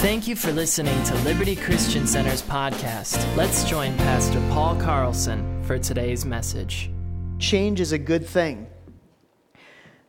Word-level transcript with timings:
Thank 0.00 0.28
you 0.28 0.36
for 0.36 0.52
listening 0.52 1.02
to 1.04 1.14
Liberty 1.22 1.56
Christian 1.56 2.06
Center's 2.06 2.42
podcast. 2.42 3.34
Let's 3.34 3.64
join 3.64 3.96
Pastor 3.96 4.38
Paul 4.50 4.76
Carlson 4.76 5.64
for 5.64 5.78
today's 5.78 6.26
message. 6.26 6.90
Change 7.38 7.80
is 7.80 7.92
a 7.92 7.98
good 7.98 8.26
thing. 8.26 8.66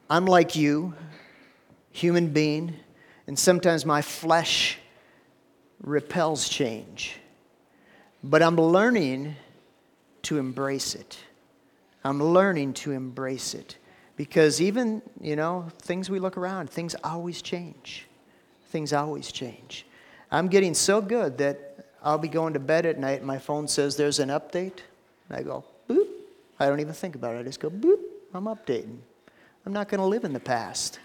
I'm 0.09 0.25
like 0.25 0.57
you, 0.57 0.93
human 1.91 2.33
being, 2.33 2.75
and 3.27 3.39
sometimes 3.39 3.85
my 3.85 4.01
flesh 4.01 4.77
repels 5.81 6.49
change. 6.49 7.15
But 8.21 8.43
I'm 8.43 8.57
learning 8.57 9.38
to 10.23 10.38
embrace 10.38 10.95
it. 10.95 11.17
I'm 12.04 12.21
learning 12.21 12.73
to 12.73 12.91
embrace 12.91 13.54
it. 13.54 13.77
Because 14.17 14.61
even, 14.61 15.01
you 15.21 15.38
know, 15.38 15.69
things 15.81 16.09
we 16.09 16.19
look 16.19 16.35
around, 16.38 16.69
things 16.69 16.93
always 17.05 17.41
change. 17.41 18.06
Things 18.68 18.93
always 18.93 19.31
change. 19.31 19.86
I'm 20.31 20.47
getting 20.47 20.73
so 20.73 21.02
good 21.02 21.38
that 21.38 21.85
I'll 22.03 22.17
be 22.17 22.27
going 22.27 22.53
to 22.53 22.59
bed 22.59 22.85
at 22.85 22.99
night 22.99 23.20
and 23.20 23.27
my 23.27 23.38
phone 23.38 23.67
says 23.67 23.95
there's 23.95 24.20
an 24.20 24.30
update. 24.30 24.80
And 25.30 25.38
I 25.38 25.43
go, 25.43 25.63
boop. 25.90 26.07
I 26.59 26.67
don't 26.67 26.80
even 26.80 26.93
think 26.93 27.16
about 27.16 27.35
it. 27.35 27.40
I 27.40 27.43
just 27.43 27.59
go, 27.59 27.70
boop. 27.70 27.99
I'm 28.34 28.45
updating. 28.45 28.98
I'm 29.66 29.73
not 29.73 29.90
going 29.90 29.99
to 29.99 30.05
live 30.05 30.23
in 30.23 30.34
the 30.34 30.40
past. 30.40 30.99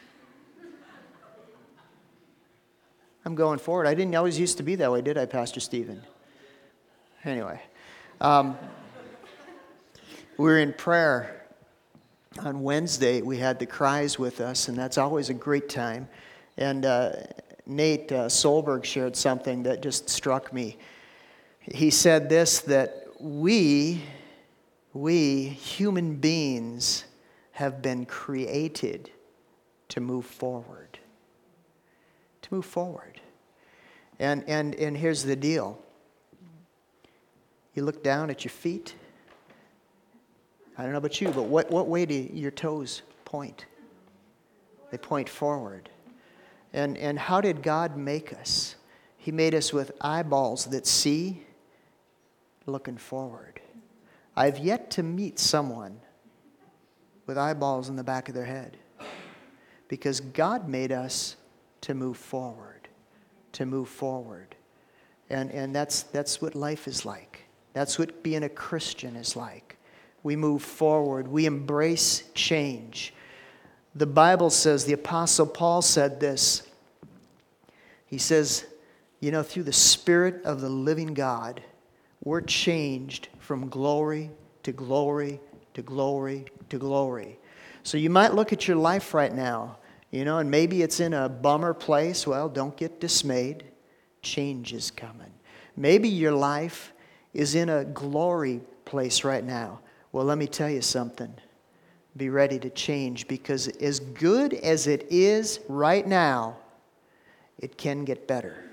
I'm 3.25 3.35
going 3.35 3.59
forward. 3.59 3.87
I 3.87 3.95
didn't 3.95 4.15
always 4.15 4.39
used 4.39 4.57
to 4.57 4.63
be 4.63 4.75
that 4.77 4.91
way, 4.91 5.01
did 5.01 5.17
I, 5.17 5.27
Pastor 5.27 5.61
Stephen? 5.61 6.03
Anyway, 7.25 7.61
um, 8.21 8.59
we 10.37 10.45
were 10.45 10.59
in 10.59 10.73
prayer 10.73 11.45
on 12.41 12.63
Wednesday. 12.63 13.23
We 13.23 13.39
had 13.39 13.61
the 13.61 13.67
cries 13.67 14.19
with 14.19 14.41
us, 14.41 14.67
and 14.69 14.77
that's 14.77 14.99
always 14.99 15.31
a 15.31 15.35
great 15.35 15.69
time. 15.69 16.09
And 16.57 16.85
uh, 16.85 17.13
Nate 17.77 18.13
uh, 18.13 18.27
Solberg 18.27 18.85
shared 18.85 19.17
something 19.17 19.63
that 19.65 19.83
just 19.83 20.09
struck 20.09 20.53
me. 20.53 20.77
He 21.61 21.91
said 21.91 22.29
this 22.29 22.61
that 22.61 23.07
we, 23.21 24.03
we 24.93 25.49
human 25.49 26.17
beings, 26.17 27.05
have 27.53 27.83
been 27.83 28.07
created 28.07 29.11
to 29.89 30.01
move 30.01 30.25
forward. 30.25 30.99
To 32.43 32.55
move 32.55 32.65
forward. 32.65 33.21
And, 34.19 34.43
and, 34.49 34.75
and 34.77 34.97
here's 34.97 35.23
the 35.23 35.37
deal 35.37 35.79
you 37.75 37.85
look 37.85 38.03
down 38.03 38.31
at 38.31 38.45
your 38.45 38.51
feet. 38.51 38.95
I 40.77 40.83
don't 40.83 40.93
know 40.93 40.99
about 40.99 41.21
you, 41.21 41.29
but 41.29 41.45
what, 41.45 41.71
what 41.71 41.89
way 41.89 42.07
do 42.07 42.15
your 42.15 42.51
toes 42.51 43.03
point? 43.25 43.67
They 44.91 44.99
point 44.99 45.29
forward. 45.29 45.89
And, 46.73 46.97
and 46.97 47.19
how 47.19 47.41
did 47.41 47.63
God 47.63 47.97
make 47.97 48.33
us? 48.33 48.77
He 49.17 49.31
made 49.31 49.55
us 49.55 49.73
with 49.73 49.93
eyeballs 50.01 50.67
that 50.67 50.87
see, 50.87 51.43
looking 52.67 52.97
forward. 52.97 53.61
I've 54.35 54.59
yet 54.59 54.91
to 54.93 55.03
meet 55.03 55.39
someone 55.39 56.01
with 57.27 57.37
eyeballs 57.39 57.89
in 57.89 57.97
the 57.97 58.05
back 58.05 58.29
of 58.29 58.35
their 58.35 58.45
head 58.45 58.77
because 59.89 60.21
God 60.21 60.69
made 60.69 60.91
us 60.91 61.37
to 61.83 61.95
move 61.95 62.17
forward, 62.17 62.89
to 63.53 63.67
move 63.67 63.89
forward. 63.89 64.55
And, 65.29 65.51
and 65.51 65.75
that's, 65.75 66.05
that's 66.05 66.41
what 66.41 66.55
life 66.55 66.89
is 66.89 67.05
like. 67.05 67.45
That's 67.75 67.99
what 67.99 68.23
being 68.23 68.43
a 68.43 68.49
Christian 68.49 69.17
is 69.17 69.37
like. 69.37 69.77
We 70.23 70.37
move 70.37 70.63
forward, 70.63 71.29
we 71.29 71.47
embrace 71.47 72.25
change. 72.35 73.13
The 73.95 74.07
Bible 74.07 74.51
says, 74.51 74.85
the 74.85 74.95
Apostle 74.95 75.47
Paul 75.47 75.83
said 75.83 76.19
this. 76.19 76.63
He 78.07 78.19
says, 78.19 78.65
you 79.21 79.31
know, 79.31 79.43
through 79.43 79.65
the 79.65 79.73
Spirit 79.73 80.43
of 80.45 80.61
the 80.61 80.69
living 80.69 81.15
God, 81.15 81.63
we're 82.25 82.41
changed 82.41 83.29
from 83.39 83.69
glory 83.69 84.31
to 84.63 84.73
glory 84.73 85.41
to 85.75 85.83
glory 85.83 86.47
to 86.69 86.79
glory. 86.79 87.39
So 87.83 87.99
you 87.99 88.11
might 88.11 88.35
look 88.35 88.53
at 88.53 88.69
your 88.69 88.77
life 88.77 89.15
right 89.15 89.35
now, 89.35 89.79
you 90.11 90.25
know, 90.25 90.39
and 90.39 90.51
maybe 90.51 90.83
it's 90.83 91.01
in 91.01 91.15
a 91.15 91.29
bummer 91.29 91.75
place. 91.75 92.27
Well, 92.27 92.49
don't 92.49 92.77
get 92.77 93.01
dismayed. 93.01 93.65
Change 94.23 94.73
is 94.73 94.91
coming. 94.91 95.33
Maybe 95.77 96.09
your 96.09 96.33
life 96.33 96.93
is 97.35 97.55
in 97.55 97.69
a 97.69 97.85
glory 97.85 98.61
place 98.85 99.25
right 99.25 99.45
now. 99.45 99.81
Well, 100.13 100.25
let 100.25 100.39
me 100.39 100.47
tell 100.47 100.69
you 100.69 100.83
something. 100.83 101.33
Be 102.17 102.29
ready 102.29 102.59
to 102.59 102.71
change 102.71 103.27
because 103.27 103.69
as 103.69 104.01
good 104.01 104.53
as 104.55 104.87
it 104.87 105.07
is 105.11 105.61
right 105.69 106.07
now, 106.07 106.57
it 107.59 107.79
can 107.79 108.05
get 108.05 108.27
better. 108.27 108.65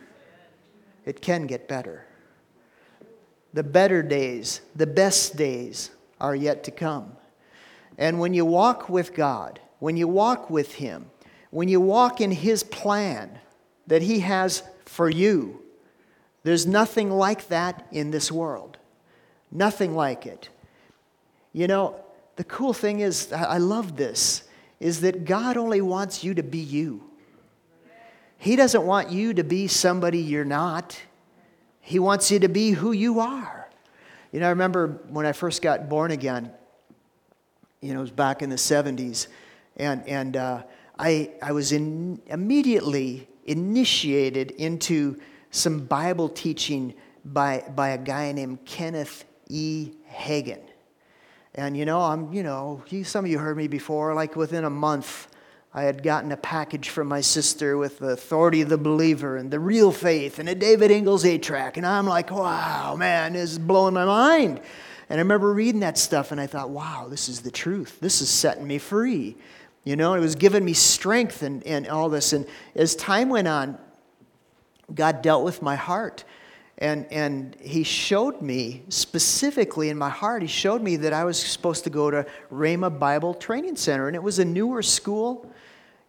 It 1.05 1.21
can 1.21 1.47
get 1.47 1.67
better. 1.67 2.05
The 3.53 3.63
better 3.63 4.03
days, 4.03 4.61
the 4.75 4.87
best 4.87 5.37
days 5.37 5.91
are 6.19 6.35
yet 6.35 6.63
to 6.65 6.71
come. 6.71 7.13
And 7.97 8.19
when 8.19 8.33
you 8.33 8.45
walk 8.45 8.89
with 8.89 9.13
God, 9.13 9.59
when 9.79 9.97
you 9.97 10.07
walk 10.07 10.49
with 10.49 10.75
Him, 10.75 11.09
when 11.51 11.67
you 11.67 11.81
walk 11.81 12.21
in 12.21 12.31
His 12.31 12.63
plan 12.63 13.39
that 13.87 14.01
He 14.01 14.19
has 14.19 14.63
for 14.85 15.09
you, 15.09 15.61
there's 16.43 16.67
nothing 16.67 17.09
like 17.09 17.47
that 17.47 17.87
in 17.91 18.11
this 18.11 18.31
world. 18.31 18.77
Nothing 19.51 19.95
like 19.95 20.25
it. 20.25 20.49
You 21.53 21.67
know, 21.67 21.95
the 22.39 22.45
cool 22.45 22.71
thing 22.71 23.01
is, 23.01 23.33
I 23.33 23.57
love 23.57 23.97
this, 23.97 24.43
is 24.79 25.01
that 25.01 25.25
God 25.25 25.57
only 25.57 25.81
wants 25.81 26.23
you 26.23 26.33
to 26.35 26.41
be 26.41 26.59
you. 26.59 27.03
He 28.37 28.55
doesn't 28.55 28.83
want 28.83 29.11
you 29.11 29.33
to 29.33 29.43
be 29.43 29.67
somebody 29.67 30.19
you're 30.19 30.45
not. 30.45 30.97
He 31.81 31.99
wants 31.99 32.31
you 32.31 32.39
to 32.39 32.47
be 32.47 32.71
who 32.71 32.93
you 32.93 33.19
are. 33.19 33.69
You 34.31 34.39
know, 34.39 34.45
I 34.45 34.51
remember 34.51 35.01
when 35.09 35.25
I 35.25 35.33
first 35.33 35.61
got 35.61 35.89
born 35.89 36.11
again, 36.11 36.49
you 37.81 37.91
know, 37.91 37.99
it 37.99 38.03
was 38.03 38.11
back 38.11 38.41
in 38.41 38.49
the 38.49 38.55
70s, 38.55 39.27
and, 39.75 40.07
and 40.07 40.37
uh, 40.37 40.63
I, 40.97 41.31
I 41.41 41.51
was 41.51 41.73
in, 41.73 42.21
immediately 42.27 43.27
initiated 43.47 44.51
into 44.51 45.19
some 45.51 45.81
Bible 45.87 46.29
teaching 46.29 46.93
by, 47.25 47.65
by 47.75 47.89
a 47.89 47.97
guy 47.97 48.31
named 48.31 48.63
Kenneth 48.63 49.25
E. 49.49 49.91
Hagin. 50.09 50.68
And 51.55 51.75
you 51.75 51.85
know, 51.85 52.01
I'm, 52.01 52.31
you 52.33 52.43
know, 52.43 52.83
some 53.03 53.25
of 53.25 53.31
you 53.31 53.39
heard 53.39 53.57
me 53.57 53.67
before, 53.67 54.13
like 54.13 54.35
within 54.35 54.65
a 54.65 54.69
month, 54.69 55.27
I 55.73 55.83
had 55.83 56.01
gotten 56.01 56.31
a 56.31 56.37
package 56.37 56.89
from 56.89 57.07
my 57.07 57.21
sister 57.21 57.77
with 57.77 57.99
the 57.99 58.09
authority 58.09 58.61
of 58.61 58.69
the 58.69 58.77
believer 58.77 59.37
and 59.37 59.51
the 59.51 59.59
real 59.59 59.91
faith 59.91 60.39
and 60.39 60.49
a 60.49 60.55
David 60.55 60.89
Ingles 60.89 61.25
eight 61.25 61.43
track. 61.43 61.77
And 61.77 61.85
I'm 61.85 62.07
like, 62.07 62.31
wow, 62.31 62.95
man, 62.95 63.33
this 63.33 63.51
is 63.51 63.59
blowing 63.59 63.93
my 63.93 64.05
mind. 64.05 64.61
And 65.09 65.19
I 65.19 65.21
remember 65.21 65.53
reading 65.53 65.81
that 65.81 65.97
stuff 65.97 66.31
and 66.31 66.41
I 66.41 66.47
thought, 66.47 66.69
wow, 66.69 67.07
this 67.09 67.29
is 67.29 67.41
the 67.41 67.51
truth. 67.51 67.99
This 67.99 68.21
is 68.21 68.29
setting 68.29 68.65
me 68.65 68.79
free. 68.79 69.35
You 69.83 69.95
know, 69.95 70.13
it 70.13 70.19
was 70.19 70.35
giving 70.35 70.65
me 70.65 70.73
strength 70.73 71.41
and, 71.43 71.63
and 71.65 71.87
all 71.87 72.09
this. 72.09 72.33
And 72.33 72.47
as 72.75 72.95
time 72.95 73.29
went 73.29 73.47
on, 73.47 73.77
God 74.93 75.21
dealt 75.21 75.43
with 75.43 75.61
my 75.61 75.75
heart. 75.75 76.23
And, 76.79 77.05
and 77.11 77.57
he 77.59 77.83
showed 77.83 78.41
me 78.41 78.83
specifically 78.87 79.89
in 79.89 79.97
my 79.97 80.09
heart, 80.09 80.41
he 80.41 80.47
showed 80.47 80.81
me 80.81 80.95
that 80.97 81.11
I 81.11 81.25
was 81.25 81.37
supposed 81.37 81.83
to 81.83 81.89
go 81.89 82.09
to 82.09 82.25
Rhema 82.51 82.97
Bible 82.97 83.33
Training 83.33 83.75
Center. 83.75 84.07
And 84.07 84.15
it 84.15 84.23
was 84.23 84.39
a 84.39 84.45
newer 84.45 84.81
school, 84.81 85.51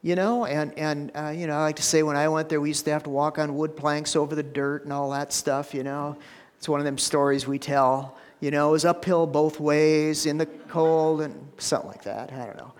you 0.00 0.14
know. 0.14 0.46
And, 0.46 0.72
and 0.78 1.10
uh, 1.16 1.30
you 1.30 1.48
know, 1.48 1.54
I 1.54 1.62
like 1.62 1.76
to 1.76 1.82
say 1.82 2.04
when 2.04 2.16
I 2.16 2.28
went 2.28 2.48
there, 2.48 2.60
we 2.60 2.68
used 2.68 2.84
to 2.84 2.92
have 2.92 3.02
to 3.02 3.10
walk 3.10 3.38
on 3.38 3.56
wood 3.56 3.76
planks 3.76 4.14
over 4.14 4.36
the 4.36 4.44
dirt 4.44 4.84
and 4.84 4.92
all 4.92 5.10
that 5.10 5.32
stuff, 5.32 5.74
you 5.74 5.82
know. 5.82 6.16
It's 6.56 6.68
one 6.68 6.78
of 6.78 6.84
them 6.84 6.98
stories 6.98 7.48
we 7.48 7.58
tell. 7.58 8.16
You 8.38 8.52
know, 8.52 8.68
it 8.68 8.72
was 8.72 8.84
uphill 8.84 9.26
both 9.26 9.58
ways 9.58 10.24
in 10.24 10.38
the 10.38 10.46
cold 10.46 11.20
and 11.20 11.34
something 11.58 11.90
like 11.90 12.04
that. 12.04 12.32
I 12.32 12.46
don't 12.46 12.56
know. 12.56 12.72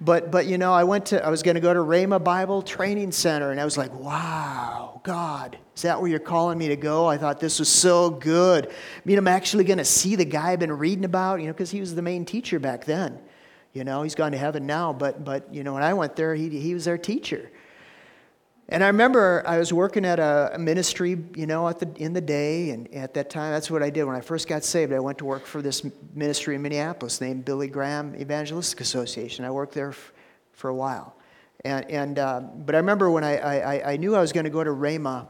But, 0.00 0.30
but 0.30 0.46
you 0.46 0.56
know, 0.56 0.72
I 0.72 0.84
went 0.84 1.06
to, 1.06 1.24
I 1.24 1.28
was 1.28 1.42
going 1.42 1.56
to 1.56 1.60
go 1.60 1.74
to 1.74 1.80
Rhema 1.80 2.22
Bible 2.24 2.62
Training 2.62 3.12
Center, 3.12 3.50
and 3.50 3.60
I 3.60 3.64
was 3.64 3.76
like, 3.76 3.92
wow, 3.92 5.00
God, 5.04 5.58
is 5.76 5.82
that 5.82 6.00
where 6.00 6.10
you're 6.10 6.18
calling 6.18 6.56
me 6.56 6.68
to 6.68 6.76
go? 6.76 7.06
I 7.06 7.18
thought 7.18 7.38
this 7.38 7.58
was 7.58 7.68
so 7.68 8.08
good. 8.08 8.68
I 8.68 8.72
mean, 9.04 9.18
I'm 9.18 9.28
actually 9.28 9.64
going 9.64 9.78
to 9.78 9.84
see 9.84 10.16
the 10.16 10.24
guy 10.24 10.52
I've 10.52 10.58
been 10.58 10.72
reading 10.72 11.04
about, 11.04 11.40
you 11.40 11.46
know, 11.46 11.52
because 11.52 11.70
he 11.70 11.80
was 11.80 11.94
the 11.94 12.02
main 12.02 12.24
teacher 12.24 12.58
back 12.58 12.86
then. 12.86 13.18
You 13.74 13.84
know, 13.84 14.02
he's 14.02 14.14
gone 14.14 14.32
to 14.32 14.38
heaven 14.38 14.66
now, 14.66 14.92
but, 14.92 15.22
but 15.22 15.52
you 15.52 15.62
know, 15.62 15.74
when 15.74 15.82
I 15.82 15.92
went 15.92 16.16
there, 16.16 16.34
he, 16.34 16.48
he 16.48 16.72
was 16.72 16.88
our 16.88 16.98
teacher. 16.98 17.50
And 18.72 18.84
I 18.84 18.86
remember 18.86 19.42
I 19.44 19.58
was 19.58 19.72
working 19.72 20.04
at 20.04 20.20
a 20.20 20.56
ministry, 20.56 21.18
you 21.34 21.46
know, 21.46 21.68
at 21.68 21.80
the, 21.80 21.90
in 21.96 22.12
the 22.12 22.20
day, 22.20 22.70
and 22.70 22.92
at 22.94 23.14
that 23.14 23.28
time, 23.28 23.52
that's 23.52 23.68
what 23.68 23.82
I 23.82 23.90
did. 23.90 24.04
When 24.04 24.14
I 24.14 24.20
first 24.20 24.46
got 24.46 24.62
saved, 24.62 24.92
I 24.92 25.00
went 25.00 25.18
to 25.18 25.24
work 25.24 25.44
for 25.44 25.60
this 25.60 25.84
ministry 26.14 26.54
in 26.54 26.62
Minneapolis 26.62 27.20
named 27.20 27.44
Billy 27.44 27.66
Graham 27.66 28.14
Evangelistic 28.14 28.80
Association. 28.80 29.44
I 29.44 29.50
worked 29.50 29.74
there 29.74 29.88
f- 29.88 30.12
for 30.52 30.70
a 30.70 30.74
while. 30.74 31.16
And, 31.64 31.90
and, 31.90 32.18
uh, 32.20 32.40
but 32.40 32.76
I 32.76 32.78
remember 32.78 33.10
when 33.10 33.24
I, 33.24 33.38
I, 33.38 33.92
I 33.92 33.96
knew 33.96 34.14
I 34.14 34.20
was 34.20 34.30
going 34.30 34.44
to 34.44 34.50
go 34.50 34.62
to 34.62 34.70
Rhema, 34.70 35.26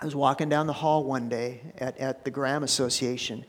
I 0.00 0.04
was 0.04 0.16
walking 0.16 0.48
down 0.48 0.66
the 0.66 0.72
hall 0.72 1.04
one 1.04 1.28
day 1.28 1.60
at, 1.76 1.98
at 1.98 2.24
the 2.24 2.30
Graham 2.30 2.62
Association, 2.62 3.44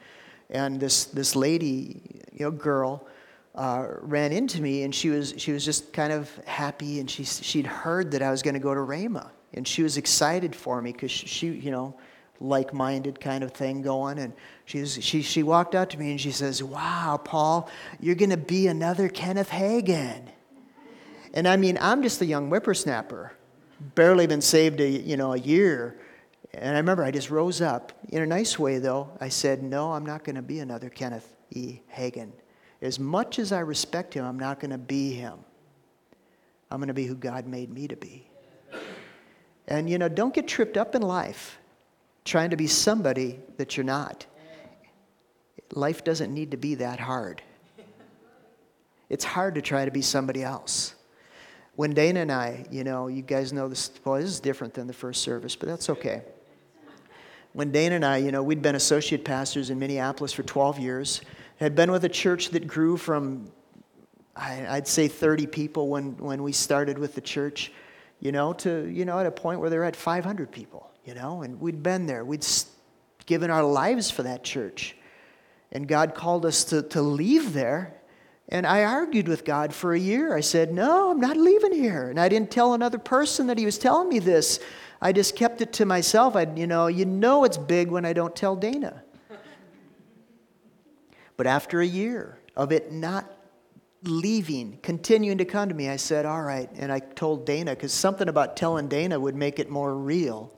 and 0.49 0.77
this, 0.77 1.05
this 1.05 1.37
lady, 1.37 2.01
you 2.33 2.45
know, 2.45 2.51
girl, 2.51 3.07
uh, 3.55 3.85
ran 4.01 4.31
into 4.31 4.61
me 4.61 4.83
and 4.83 4.93
she 4.93 5.09
was, 5.09 5.33
she 5.37 5.51
was 5.51 5.63
just 5.63 5.93
kind 5.93 6.11
of 6.11 6.33
happy 6.45 6.99
and 6.99 7.09
she, 7.09 7.23
she'd 7.23 7.67
heard 7.67 8.11
that 8.11 8.21
I 8.21 8.31
was 8.31 8.41
going 8.41 8.55
to 8.55 8.59
go 8.59 8.73
to 8.73 8.79
Rhema, 8.79 9.29
And 9.53 9.67
she 9.67 9.83
was 9.83 9.97
excited 9.97 10.55
for 10.55 10.81
me 10.81 10.91
because 10.91 11.11
she, 11.11 11.47
you 11.47 11.71
know, 11.71 11.95
like 12.39 12.73
minded 12.73 13.19
kind 13.19 13.43
of 13.43 13.51
thing 13.51 13.81
going. 13.81 14.17
And 14.17 14.33
she's, 14.65 15.03
she, 15.03 15.21
she 15.21 15.43
walked 15.43 15.75
out 15.75 15.91
to 15.91 15.99
me 15.99 16.11
and 16.11 16.19
she 16.19 16.31
says, 16.31 16.63
Wow, 16.63 17.19
Paul, 17.23 17.69
you're 17.99 18.15
going 18.15 18.31
to 18.31 18.37
be 18.37 18.67
another 18.67 19.07
Kenneth 19.07 19.49
Hagin. 19.49 20.27
And 21.33 21.47
I 21.47 21.57
mean, 21.57 21.77
I'm 21.79 22.03
just 22.03 22.21
a 22.21 22.25
young 22.25 22.49
whippersnapper, 22.49 23.33
barely 23.95 24.27
been 24.27 24.41
saved 24.41 24.79
a, 24.81 24.87
you 24.87 25.17
know, 25.17 25.33
a 25.33 25.39
year. 25.39 25.99
And 26.53 26.75
I 26.75 26.77
remember 26.77 27.03
I 27.03 27.11
just 27.11 27.31
rose 27.31 27.61
up 27.61 27.91
in 28.09 28.21
a 28.21 28.27
nice 28.27 28.59
way, 28.59 28.77
though. 28.77 29.09
I 29.19 29.29
said, 29.29 29.63
No, 29.63 29.93
I'm 29.93 30.05
not 30.05 30.23
going 30.23 30.35
to 30.35 30.43
be 30.43 30.59
another 30.59 30.89
Kenneth 30.89 31.35
E. 31.51 31.79
Hagin. 31.95 32.31
As 32.83 32.99
much 32.99 33.39
as 33.39 33.53
I 33.53 33.61
respect 33.61 34.13
him, 34.13 34.25
I'm 34.25 34.37
not 34.37 34.59
going 34.59 34.71
to 34.71 34.77
be 34.77 35.13
him. 35.13 35.39
I'm 36.69 36.79
going 36.79 36.89
to 36.89 36.93
be 36.93 37.05
who 37.05 37.15
God 37.15 37.47
made 37.47 37.71
me 37.71 37.87
to 37.87 37.95
be. 37.95 38.27
And, 39.69 39.89
you 39.89 39.97
know, 39.97 40.09
don't 40.09 40.33
get 40.33 40.49
tripped 40.49 40.75
up 40.75 40.93
in 40.93 41.01
life 41.01 41.57
trying 42.25 42.49
to 42.49 42.57
be 42.57 42.67
somebody 42.67 43.39
that 43.55 43.77
you're 43.77 43.85
not. 43.85 44.25
Life 45.73 46.03
doesn't 46.03 46.33
need 46.33 46.51
to 46.51 46.57
be 46.57 46.75
that 46.75 46.99
hard. 46.99 47.41
It's 49.09 49.23
hard 49.23 49.55
to 49.55 49.61
try 49.61 49.85
to 49.85 49.91
be 49.91 50.01
somebody 50.01 50.43
else. 50.43 50.95
When 51.75 51.93
Dana 51.93 52.19
and 52.19 52.31
I, 52.31 52.65
you 52.69 52.83
know, 52.83 53.07
you 53.07 53.21
guys 53.21 53.53
know 53.53 53.69
this, 53.69 53.91
well, 54.03 54.19
this 54.19 54.29
is 54.29 54.39
different 54.41 54.73
than 54.73 54.87
the 54.87 54.93
first 54.93 55.21
service, 55.21 55.55
but 55.55 55.69
that's 55.69 55.89
okay. 55.89 56.21
When 57.53 57.71
Dana 57.71 57.95
and 57.95 58.05
I, 58.05 58.17
you 58.17 58.31
know, 58.31 58.43
we'd 58.43 58.61
been 58.61 58.75
associate 58.75 59.23
pastors 59.23 59.69
in 59.69 59.79
Minneapolis 59.79 60.33
for 60.33 60.43
12 60.43 60.79
years, 60.79 61.21
had 61.63 61.75
been 61.75 61.91
with 61.91 62.05
a 62.05 62.09
church 62.09 62.49
that 62.49 62.67
grew 62.67 62.97
from, 62.97 63.51
I'd 64.35 64.87
say, 64.87 65.07
30 65.07 65.47
people 65.47 65.87
when, 65.87 66.17
when 66.17 66.43
we 66.43 66.51
started 66.51 66.97
with 66.97 67.15
the 67.15 67.21
church, 67.21 67.71
you 68.19 68.31
know, 68.31 68.53
to, 68.53 68.87
you 68.87 69.05
know, 69.05 69.19
at 69.19 69.25
a 69.25 69.31
point 69.31 69.59
where 69.59 69.69
they're 69.69 69.83
at 69.83 69.95
500 69.95 70.51
people 70.51 70.93
you 71.05 71.13
know, 71.13 71.41
and 71.41 71.59
we'd 71.59 71.83
been 71.83 72.05
there. 72.05 72.23
We'd 72.23 72.45
given 73.25 73.49
our 73.49 73.63
lives 73.63 74.09
for 74.09 74.23
that 74.23 74.43
church. 74.43 74.95
And 75.71 75.87
God 75.87 76.15
called 76.15 76.45
us 76.45 76.63
to, 76.65 76.83
to 76.83 77.01
leave 77.01 77.53
there. 77.53 77.99
And 78.49 78.67
I 78.67 78.83
argued 78.83 79.27
with 79.27 79.45
God 79.45 79.73
for 79.73 79.93
a 79.93 79.99
year. 79.99 80.35
I 80.35 80.41
said, 80.41 80.73
No, 80.73 81.11
I'm 81.11 81.19
not 81.19 81.37
leaving 81.37 81.73
here. 81.73 82.09
And 82.09 82.19
I 82.19 82.29
didn't 82.29 82.51
tell 82.51 82.73
another 82.73 82.97
person 82.97 83.47
that 83.47 83.57
he 83.57 83.65
was 83.65 83.77
telling 83.77 84.09
me 84.09 84.19
this. 84.19 84.59
I 85.01 85.11
just 85.11 85.35
kept 85.35 85.61
it 85.61 85.73
to 85.73 85.85
myself. 85.85 86.35
I, 86.35 86.43
you 86.55 86.67
know, 86.67 86.87
you 86.87 87.05
know 87.05 87.43
it's 87.43 87.57
big 87.57 87.89
when 87.89 88.05
I 88.05 88.13
don't 88.13 88.35
tell 88.35 88.55
Dana. 88.55 89.02
But 91.37 91.47
after 91.47 91.81
a 91.81 91.85
year 91.85 92.39
of 92.55 92.71
it 92.71 92.91
not 92.91 93.25
leaving, 94.03 94.79
continuing 94.81 95.37
to 95.37 95.45
come 95.45 95.69
to 95.69 95.75
me, 95.75 95.89
I 95.89 95.95
said, 95.95 96.25
All 96.25 96.41
right. 96.41 96.69
And 96.75 96.91
I 96.91 96.99
told 96.99 97.45
Dana, 97.45 97.71
because 97.71 97.93
something 97.93 98.27
about 98.27 98.57
telling 98.57 98.87
Dana 98.87 99.19
would 99.19 99.35
make 99.35 99.59
it 99.59 99.69
more 99.69 99.95
real 99.95 100.53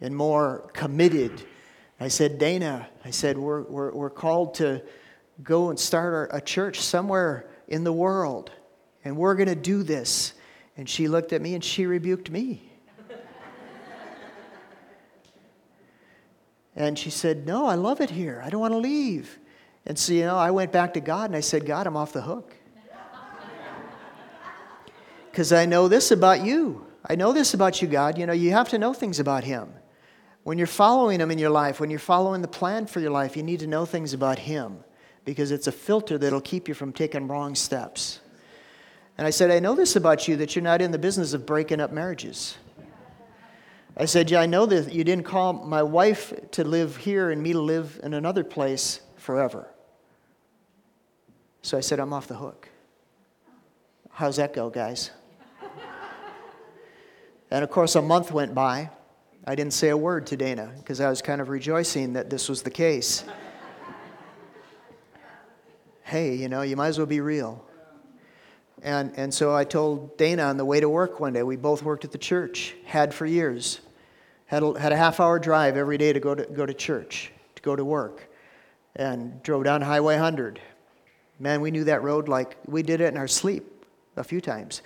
and 0.00 0.14
more 0.14 0.70
committed. 0.72 1.44
I 2.00 2.08
said, 2.08 2.38
Dana, 2.38 2.88
I 3.04 3.10
said, 3.10 3.38
we're, 3.38 3.62
we're, 3.62 3.92
we're 3.92 4.10
called 4.10 4.54
to 4.56 4.82
go 5.42 5.70
and 5.70 5.78
start 5.78 6.30
a 6.32 6.40
church 6.40 6.80
somewhere 6.80 7.48
in 7.68 7.84
the 7.84 7.92
world, 7.92 8.50
and 9.04 9.16
we're 9.16 9.34
going 9.34 9.48
to 9.48 9.54
do 9.54 9.82
this. 9.82 10.34
And 10.76 10.88
she 10.88 11.08
looked 11.08 11.32
at 11.32 11.40
me 11.40 11.54
and 11.54 11.62
she 11.62 11.86
rebuked 11.86 12.30
me. 12.30 12.72
and 16.76 16.98
she 16.98 17.10
said, 17.10 17.46
No, 17.46 17.66
I 17.66 17.76
love 17.76 18.00
it 18.00 18.10
here. 18.10 18.42
I 18.44 18.50
don't 18.50 18.60
want 18.60 18.72
to 18.72 18.78
leave. 18.78 19.38
And 19.86 19.98
so, 19.98 20.12
you 20.12 20.22
know, 20.22 20.36
I 20.36 20.50
went 20.50 20.72
back 20.72 20.94
to 20.94 21.00
God 21.00 21.26
and 21.26 21.36
I 21.36 21.40
said, 21.40 21.66
God, 21.66 21.86
I'm 21.86 21.96
off 21.96 22.12
the 22.12 22.22
hook. 22.22 22.54
Because 25.30 25.52
I 25.52 25.66
know 25.66 25.88
this 25.88 26.12
about 26.12 26.44
you. 26.44 26.86
I 27.04 27.16
know 27.16 27.32
this 27.32 27.54
about 27.54 27.82
you, 27.82 27.88
God. 27.88 28.16
You 28.18 28.26
know, 28.26 28.32
you 28.32 28.52
have 28.52 28.68
to 28.68 28.78
know 28.78 28.94
things 28.94 29.18
about 29.18 29.42
Him. 29.42 29.68
When 30.44 30.58
you're 30.58 30.66
following 30.66 31.20
Him 31.20 31.30
in 31.30 31.38
your 31.38 31.50
life, 31.50 31.80
when 31.80 31.90
you're 31.90 31.98
following 31.98 32.40
the 32.40 32.48
plan 32.48 32.86
for 32.86 33.00
your 33.00 33.10
life, 33.10 33.36
you 33.36 33.42
need 33.42 33.60
to 33.60 33.66
know 33.66 33.84
things 33.84 34.12
about 34.12 34.38
Him 34.38 34.84
because 35.24 35.50
it's 35.50 35.66
a 35.66 35.72
filter 35.72 36.18
that'll 36.18 36.40
keep 36.40 36.68
you 36.68 36.74
from 36.74 36.92
taking 36.92 37.26
wrong 37.26 37.54
steps. 37.54 38.20
And 39.18 39.26
I 39.26 39.30
said, 39.30 39.50
I 39.50 39.58
know 39.58 39.74
this 39.74 39.96
about 39.96 40.28
you 40.28 40.36
that 40.36 40.54
you're 40.54 40.62
not 40.62 40.80
in 40.80 40.90
the 40.90 40.98
business 40.98 41.34
of 41.34 41.46
breaking 41.46 41.80
up 41.80 41.92
marriages. 41.92 42.56
I 43.96 44.06
said, 44.06 44.30
Yeah, 44.30 44.40
I 44.40 44.46
know 44.46 44.66
that 44.66 44.92
you 44.92 45.04
didn't 45.04 45.24
call 45.24 45.52
my 45.52 45.82
wife 45.82 46.32
to 46.52 46.64
live 46.64 46.96
here 46.96 47.30
and 47.30 47.42
me 47.42 47.52
to 47.52 47.60
live 47.60 48.00
in 48.02 48.14
another 48.14 48.44
place 48.44 49.00
forever. 49.16 49.68
So 51.64 51.78
I 51.78 51.80
said, 51.80 51.98
I'm 51.98 52.12
off 52.12 52.26
the 52.26 52.34
hook. 52.34 52.68
How's 54.10 54.36
that 54.36 54.52
go, 54.52 54.68
guys? 54.68 55.10
and 57.50 57.64
of 57.64 57.70
course, 57.70 57.94
a 57.94 58.02
month 58.02 58.30
went 58.30 58.54
by. 58.54 58.90
I 59.46 59.54
didn't 59.54 59.72
say 59.72 59.88
a 59.88 59.96
word 59.96 60.26
to 60.26 60.36
Dana 60.36 60.74
because 60.76 61.00
I 61.00 61.08
was 61.08 61.22
kind 61.22 61.40
of 61.40 61.48
rejoicing 61.48 62.12
that 62.12 62.28
this 62.28 62.50
was 62.50 62.60
the 62.60 62.70
case. 62.70 63.24
hey, 66.02 66.34
you 66.34 66.50
know, 66.50 66.60
you 66.60 66.76
might 66.76 66.88
as 66.88 66.98
well 66.98 67.06
be 67.06 67.20
real. 67.20 67.64
And, 68.82 69.14
and 69.16 69.32
so 69.32 69.56
I 69.56 69.64
told 69.64 70.18
Dana 70.18 70.42
on 70.42 70.58
the 70.58 70.66
way 70.66 70.80
to 70.80 70.88
work 70.90 71.18
one 71.18 71.32
day, 71.32 71.44
we 71.44 71.56
both 71.56 71.82
worked 71.82 72.04
at 72.04 72.12
the 72.12 72.18
church, 72.18 72.74
had 72.84 73.14
for 73.14 73.24
years, 73.24 73.80
had 74.44 74.62
a, 74.62 74.78
had 74.78 74.92
a 74.92 74.98
half 74.98 75.18
hour 75.18 75.38
drive 75.38 75.78
every 75.78 75.96
day 75.96 76.12
to 76.12 76.20
go 76.20 76.34
to, 76.34 76.44
go 76.44 76.66
to 76.66 76.74
church, 76.74 77.32
to 77.54 77.62
go 77.62 77.74
to 77.74 77.86
work, 77.86 78.30
and 78.96 79.42
drove 79.42 79.64
down 79.64 79.80
Highway 79.80 80.16
100. 80.16 80.60
Man, 81.38 81.60
we 81.60 81.70
knew 81.70 81.84
that 81.84 82.02
road 82.02 82.28
like 82.28 82.56
we 82.66 82.82
did 82.82 83.00
it 83.00 83.08
in 83.12 83.16
our 83.16 83.28
sleep 83.28 83.64
a 84.16 84.24
few 84.24 84.40
times. 84.40 84.82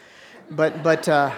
But, 0.50 0.82
but, 0.82 1.08
uh, 1.08 1.32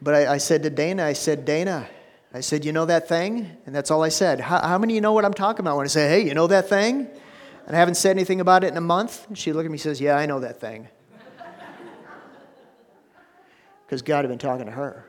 but 0.00 0.14
I, 0.14 0.34
I, 0.34 0.38
said 0.38 0.62
to 0.62 0.70
Dana, 0.70 1.04
I 1.04 1.12
said, 1.12 1.44
Dana, 1.44 1.86
I 2.32 2.40
said, 2.40 2.64
you 2.64 2.72
know 2.72 2.86
that 2.86 3.08
thing? 3.08 3.50
And 3.66 3.74
that's 3.74 3.90
all 3.90 4.02
I 4.02 4.08
said. 4.08 4.40
How, 4.40 4.60
how 4.60 4.78
many 4.78 4.94
of 4.94 4.96
you 4.96 5.00
know 5.02 5.12
what 5.12 5.26
I'm 5.26 5.34
talking 5.34 5.60
about 5.60 5.76
when 5.76 5.84
I 5.84 5.88
say, 5.88 6.08
hey, 6.08 6.26
you 6.26 6.32
know 6.32 6.46
that 6.46 6.68
thing? 6.68 7.08
And 7.66 7.76
I 7.76 7.78
haven't 7.78 7.96
said 7.96 8.12
anything 8.12 8.40
about 8.40 8.64
it 8.64 8.68
in 8.68 8.76
a 8.78 8.82
month. 8.82 9.26
She 9.34 9.52
looked 9.52 9.66
at 9.66 9.70
me 9.70 9.74
and 9.74 9.80
says, 9.82 10.00
yeah, 10.00 10.16
I 10.16 10.24
know 10.24 10.40
that 10.40 10.60
thing. 10.60 10.88
Because 13.86 14.02
God 14.02 14.24
had 14.24 14.28
been 14.28 14.38
talking 14.38 14.66
to 14.66 14.72
her. 14.72 15.06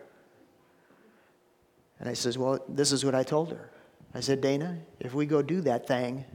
And 2.00 2.08
I 2.08 2.14
says, 2.14 2.38
well, 2.38 2.64
this 2.68 2.92
is 2.92 3.04
what 3.04 3.16
I 3.16 3.24
told 3.24 3.52
her. 3.52 3.70
I 4.14 4.22
said, 4.22 4.42
Dana, 4.42 4.80
if 5.00 5.14
we 5.14 5.26
go 5.26 5.42
do 5.42 5.62
that 5.62 5.88
thing, 5.88 6.26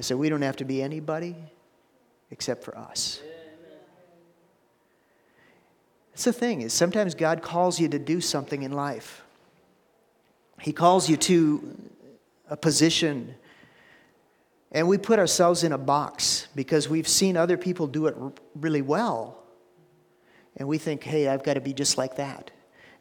I 0.00 0.02
said, 0.02 0.16
we 0.16 0.30
don't 0.30 0.40
have 0.40 0.56
to 0.56 0.64
be 0.64 0.82
anybody 0.82 1.36
except 2.30 2.64
for 2.64 2.74
us. 2.74 3.20
That's 6.12 6.24
the 6.24 6.32
thing 6.32 6.62
is 6.62 6.72
sometimes 6.72 7.14
God 7.14 7.42
calls 7.42 7.78
you 7.78 7.86
to 7.90 7.98
do 7.98 8.22
something 8.22 8.62
in 8.62 8.72
life. 8.72 9.22
He 10.58 10.72
calls 10.72 11.10
you 11.10 11.18
to 11.18 11.76
a 12.48 12.56
position 12.56 13.34
and 14.72 14.88
we 14.88 14.96
put 14.96 15.18
ourselves 15.18 15.64
in 15.64 15.72
a 15.72 15.78
box 15.78 16.48
because 16.54 16.88
we've 16.88 17.06
seen 17.06 17.36
other 17.36 17.58
people 17.58 17.86
do 17.86 18.06
it 18.06 18.16
really 18.54 18.80
well. 18.80 19.42
And 20.56 20.66
we 20.66 20.78
think, 20.78 21.04
hey, 21.04 21.28
I've 21.28 21.42
got 21.42 21.54
to 21.54 21.60
be 21.60 21.74
just 21.74 21.98
like 21.98 22.16
that. 22.16 22.50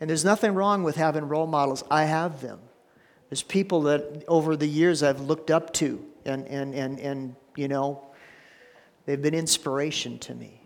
And 0.02 0.10
there's 0.10 0.26
nothing 0.26 0.54
wrong 0.54 0.84
with 0.84 0.98
having 0.98 1.30
role 1.30 1.48
models. 1.48 1.82
I 1.90 2.04
have 2.04 2.42
them. 2.42 2.60
There's 3.30 3.44
people 3.44 3.84
that 3.84 4.26
over 4.28 4.58
the 4.58 4.68
years 4.68 5.02
I've 5.02 5.22
looked 5.22 5.50
up 5.50 5.72
to, 5.76 6.06
and, 6.30 6.48
and, 6.48 6.74
and, 6.74 7.00
and 7.00 7.36
you 7.56 7.68
know, 7.68 8.04
they've 9.06 9.22
been 9.22 9.34
inspiration 9.34 10.20
to 10.20 10.36
me. 10.36 10.62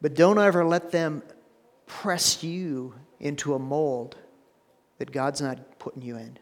But 0.00 0.14
don't 0.14 0.38
ever 0.38 0.64
let 0.64 0.90
them 0.90 1.22
press 1.86 2.42
you 2.42 2.94
into 3.18 3.54
a 3.54 3.58
mold 3.58 4.16
that 4.98 5.12
God's 5.12 5.42
not 5.42 5.78
putting 5.78 6.02
you 6.02 6.16
in. 6.16 6.38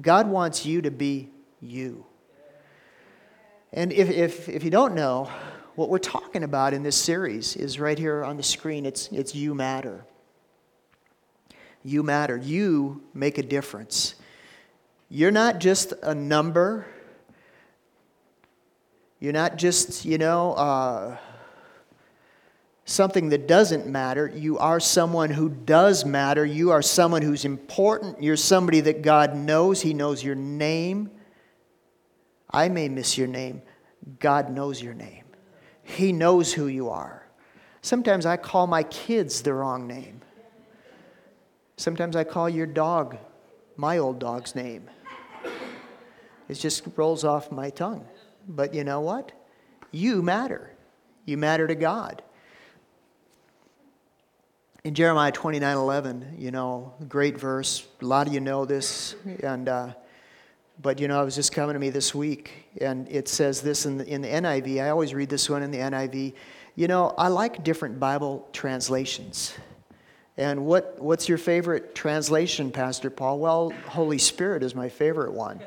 God 0.00 0.28
wants 0.28 0.66
you 0.66 0.82
to 0.82 0.90
be 0.90 1.30
you. 1.60 2.04
And 3.72 3.92
if, 3.92 4.10
if, 4.10 4.48
if 4.48 4.64
you 4.64 4.70
don't 4.70 4.94
know, 4.94 5.30
what 5.74 5.90
we're 5.90 5.98
talking 5.98 6.42
about 6.42 6.72
in 6.72 6.82
this 6.82 6.96
series 6.96 7.54
is 7.54 7.78
right 7.78 7.98
here 7.98 8.24
on 8.24 8.36
the 8.36 8.42
screen. 8.42 8.86
It's, 8.86 9.08
it's 9.08 9.34
You 9.34 9.54
Matter. 9.54 10.04
You 11.84 12.02
matter. 12.02 12.36
You 12.36 13.02
make 13.14 13.38
a 13.38 13.42
difference. 13.42 14.16
You're 15.08 15.30
not 15.30 15.60
just 15.60 15.92
a 16.02 16.14
number. 16.14 16.86
You're 19.20 19.32
not 19.32 19.56
just, 19.56 20.04
you 20.04 20.18
know, 20.18 20.52
uh, 20.54 21.16
something 22.84 23.28
that 23.30 23.46
doesn't 23.46 23.86
matter. 23.86 24.26
You 24.26 24.58
are 24.58 24.80
someone 24.80 25.30
who 25.30 25.48
does 25.48 26.04
matter. 26.04 26.44
You 26.44 26.70
are 26.70 26.82
someone 26.82 27.22
who's 27.22 27.44
important. 27.44 28.22
You're 28.22 28.36
somebody 28.36 28.80
that 28.82 29.02
God 29.02 29.36
knows. 29.36 29.80
He 29.80 29.94
knows 29.94 30.24
your 30.24 30.34
name. 30.34 31.10
I 32.50 32.68
may 32.68 32.88
miss 32.88 33.16
your 33.16 33.28
name. 33.28 33.62
God 34.18 34.50
knows 34.50 34.82
your 34.82 34.94
name. 34.94 35.24
He 35.82 36.12
knows 36.12 36.52
who 36.52 36.66
you 36.66 36.90
are. 36.90 37.26
Sometimes 37.80 38.26
I 38.26 38.36
call 38.36 38.66
my 38.66 38.82
kids 38.82 39.42
the 39.42 39.54
wrong 39.54 39.86
name. 39.86 40.20
Sometimes 41.76 42.16
I 42.16 42.24
call 42.24 42.48
your 42.48 42.66
dog 42.66 43.16
my 43.76 43.98
old 43.98 44.18
dog's 44.18 44.54
name. 44.54 44.88
It 46.48 46.54
just 46.54 46.84
rolls 46.96 47.24
off 47.24 47.50
my 47.50 47.70
tongue. 47.70 48.06
But 48.48 48.74
you 48.74 48.84
know 48.84 49.00
what? 49.00 49.32
You 49.90 50.22
matter. 50.22 50.70
You 51.24 51.36
matter 51.36 51.66
to 51.66 51.74
God. 51.74 52.22
in 54.84 54.94
Jeremiah 54.94 55.32
29 55.32 55.76
11, 55.76 56.36
you 56.38 56.52
know, 56.52 56.94
great 57.08 57.36
verse. 57.36 57.84
A 58.00 58.04
lot 58.04 58.28
of 58.28 58.32
you 58.32 58.38
know 58.38 58.64
this. 58.64 59.16
And, 59.42 59.68
uh, 59.68 59.94
but, 60.80 61.00
you 61.00 61.08
know, 61.08 61.20
it 61.20 61.24
was 61.24 61.34
just 61.34 61.50
coming 61.52 61.74
to 61.74 61.80
me 61.80 61.90
this 61.90 62.14
week, 62.14 62.68
and 62.80 63.08
it 63.08 63.26
says 63.28 63.62
this 63.62 63.84
in 63.84 63.98
the, 63.98 64.06
in 64.06 64.20
the 64.22 64.28
NIV. 64.28 64.80
I 64.80 64.90
always 64.90 65.12
read 65.12 65.28
this 65.28 65.50
one 65.50 65.64
in 65.64 65.72
the 65.72 65.78
NIV. 65.78 66.34
You 66.76 66.86
know, 66.86 67.14
I 67.18 67.28
like 67.28 67.64
different 67.64 67.98
Bible 67.98 68.48
translations. 68.52 69.54
And 70.36 70.66
what, 70.66 71.00
what's 71.00 71.28
your 71.28 71.38
favorite 71.38 71.96
translation, 71.96 72.70
Pastor 72.70 73.10
Paul? 73.10 73.40
Well, 73.40 73.72
Holy 73.88 74.18
Spirit 74.18 74.62
is 74.62 74.74
my 74.76 74.88
favorite 74.88 75.32
one 75.32 75.60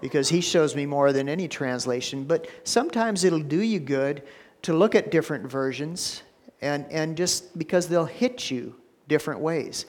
because 0.00 0.28
he 0.28 0.40
shows 0.40 0.74
me 0.74 0.86
more 0.86 1.12
than 1.12 1.28
any 1.28 1.48
translation. 1.48 2.24
But 2.24 2.48
sometimes 2.64 3.24
it'll 3.24 3.40
do 3.40 3.60
you 3.60 3.80
good 3.80 4.22
to 4.62 4.72
look 4.72 4.94
at 4.94 5.10
different 5.10 5.50
versions 5.50 6.22
and, 6.60 6.86
and 6.90 7.16
just 7.16 7.58
because 7.58 7.88
they'll 7.88 8.04
hit 8.04 8.50
you 8.50 8.74
different 9.08 9.40
ways. 9.40 9.86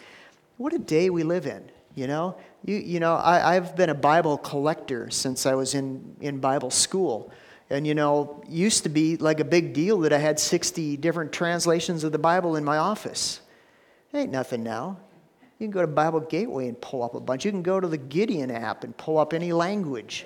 What 0.57 0.73
a 0.73 0.79
day 0.79 1.09
we 1.09 1.23
live 1.23 1.45
in, 1.45 1.69
you 1.95 2.07
know? 2.07 2.37
You, 2.63 2.75
you 2.75 2.99
know, 2.99 3.15
I, 3.15 3.55
I've 3.55 3.75
been 3.75 3.89
a 3.89 3.95
Bible 3.95 4.37
collector 4.37 5.09
since 5.09 5.45
I 5.45 5.55
was 5.55 5.73
in, 5.73 6.15
in 6.21 6.39
Bible 6.39 6.69
school. 6.69 7.31
And, 7.69 7.87
you 7.87 7.95
know, 7.95 8.43
used 8.49 8.83
to 8.83 8.89
be 8.89 9.17
like 9.17 9.39
a 9.39 9.45
big 9.45 9.73
deal 9.73 9.99
that 10.01 10.11
I 10.11 10.17
had 10.17 10.39
60 10.39 10.97
different 10.97 11.31
translations 11.31 12.03
of 12.03 12.11
the 12.11 12.19
Bible 12.19 12.57
in 12.57 12.65
my 12.65 12.77
office. 12.77 13.39
Ain't 14.13 14.31
nothing 14.31 14.61
now. 14.61 14.97
You 15.61 15.67
can 15.67 15.73
go 15.73 15.81
to 15.81 15.87
Bible 15.87 16.21
Gateway 16.21 16.67
and 16.69 16.81
pull 16.81 17.03
up 17.03 17.13
a 17.13 17.19
bunch. 17.19 17.45
You 17.45 17.51
can 17.51 17.61
go 17.61 17.79
to 17.79 17.87
the 17.87 17.99
Gideon 17.99 18.49
app 18.49 18.83
and 18.83 18.97
pull 18.97 19.19
up 19.19 19.31
any 19.31 19.53
language. 19.53 20.25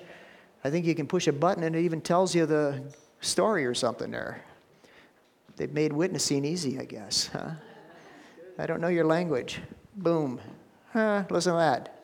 I 0.64 0.70
think 0.70 0.86
you 0.86 0.96
can 0.96 1.08
push 1.08 1.28
a 1.28 1.34
button 1.34 1.66
and 1.66 1.76
it 1.76 1.82
even 1.82 2.00
tells 2.00 2.34
you 2.34 2.46
the 2.46 2.82
story 3.20 3.66
or 3.66 3.74
something 3.74 4.12
there. 4.12 4.42
They've 5.58 5.74
made 5.74 5.92
witnessing 5.92 6.46
easy, 6.46 6.80
I 6.80 6.86
guess. 6.86 7.28
Huh? 7.34 7.50
I 8.58 8.66
don't 8.66 8.80
know 8.80 8.88
your 8.88 9.04
language. 9.04 9.60
Boom. 9.98 10.40
Huh, 10.94 11.26
listen 11.30 11.52
to 11.52 11.58
that. 11.58 12.00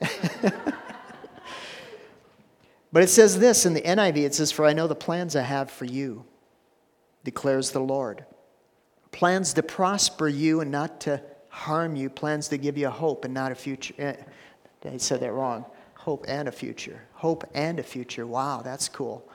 but 2.91 3.01
it 3.01 3.07
says 3.07 3.39
this 3.39 3.65
in 3.65 3.73
the 3.73 3.81
NIV 3.81 4.17
it 4.17 4.35
says, 4.35 4.51
For 4.51 4.65
I 4.65 4.73
know 4.73 4.87
the 4.87 4.95
plans 4.95 5.37
I 5.37 5.43
have 5.43 5.71
for 5.71 5.85
you, 5.85 6.25
declares 7.23 7.71
the 7.71 7.79
Lord. 7.79 8.25
Plans 9.13 9.53
to 9.53 9.63
prosper 9.63 10.27
you 10.27 10.59
and 10.59 10.69
not 10.69 10.99
to 11.01 11.23
harm 11.51 11.95
you, 11.95 12.09
plans 12.09 12.47
to 12.47 12.57
give 12.57 12.77
you 12.77 12.87
a 12.87 12.91
hope 12.91 13.25
and 13.25 13.33
not 13.33 13.51
a 13.51 13.55
future. 13.55 13.93
Eh, 13.99 14.15
I 14.85 14.97
said 14.97 15.19
that 15.19 15.33
wrong. 15.33 15.65
Hope 15.95 16.25
and 16.27 16.47
a 16.47 16.51
future. 16.51 16.99
Hope 17.13 17.47
and 17.53 17.77
a 17.77 17.83
future. 17.83 18.25
Wow, 18.25 18.61
that's 18.63 18.89
cool. 18.89 19.29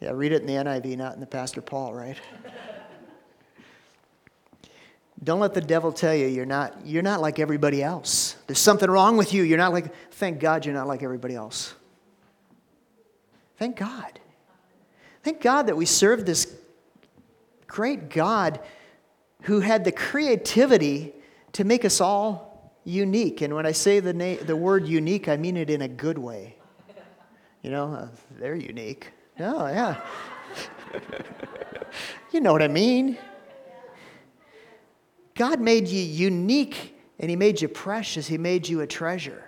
Yeah, 0.00 0.10
read 0.12 0.32
it 0.32 0.40
in 0.40 0.46
the 0.46 0.54
NIV, 0.54 0.96
not 0.96 1.14
in 1.14 1.20
the 1.20 1.26
Pastor 1.26 1.62
Paul, 1.62 1.94
right? 1.94 2.16
Don't 5.22 5.40
let 5.40 5.54
the 5.54 5.60
devil 5.60 5.92
tell 5.92 6.14
you 6.14 6.26
you're 6.26 6.44
not, 6.44 6.84
you're 6.84 7.02
not 7.02 7.20
like 7.20 7.38
everybody 7.38 7.82
else. 7.82 8.36
There's 8.46 8.58
something 8.58 8.90
wrong 8.90 9.16
with 9.16 9.32
you. 9.32 9.42
You're 9.42 9.58
not 9.58 9.72
like, 9.72 9.94
thank 10.12 10.40
God 10.40 10.66
you're 10.66 10.74
not 10.74 10.86
like 10.86 11.02
everybody 11.02 11.34
else. 11.34 11.74
Thank 13.58 13.76
God. 13.76 14.20
Thank 15.22 15.40
God 15.40 15.68
that 15.68 15.76
we 15.76 15.86
serve 15.86 16.26
this 16.26 16.54
great 17.66 18.10
God 18.10 18.60
who 19.42 19.60
had 19.60 19.84
the 19.84 19.92
creativity 19.92 21.14
to 21.56 21.64
make 21.64 21.86
us 21.86 22.02
all 22.02 22.74
unique. 22.84 23.40
And 23.40 23.54
when 23.54 23.64
I 23.64 23.72
say 23.72 23.98
the, 24.00 24.12
na- 24.12 24.42
the 24.42 24.54
word 24.54 24.86
unique, 24.86 25.26
I 25.26 25.38
mean 25.38 25.56
it 25.56 25.70
in 25.70 25.80
a 25.80 25.88
good 25.88 26.18
way. 26.18 26.58
You 27.62 27.70
know, 27.70 27.94
uh, 27.94 28.08
they're 28.38 28.54
unique. 28.54 29.10
Oh, 29.40 29.66
yeah. 29.66 29.98
you 32.32 32.42
know 32.42 32.52
what 32.52 32.60
I 32.60 32.68
mean. 32.68 33.16
God 35.34 35.58
made 35.58 35.88
you 35.88 36.02
unique 36.02 36.94
and 37.18 37.30
He 37.30 37.36
made 37.36 37.62
you 37.62 37.68
precious. 37.68 38.26
He 38.26 38.36
made 38.36 38.68
you 38.68 38.82
a 38.82 38.86
treasure. 38.86 39.42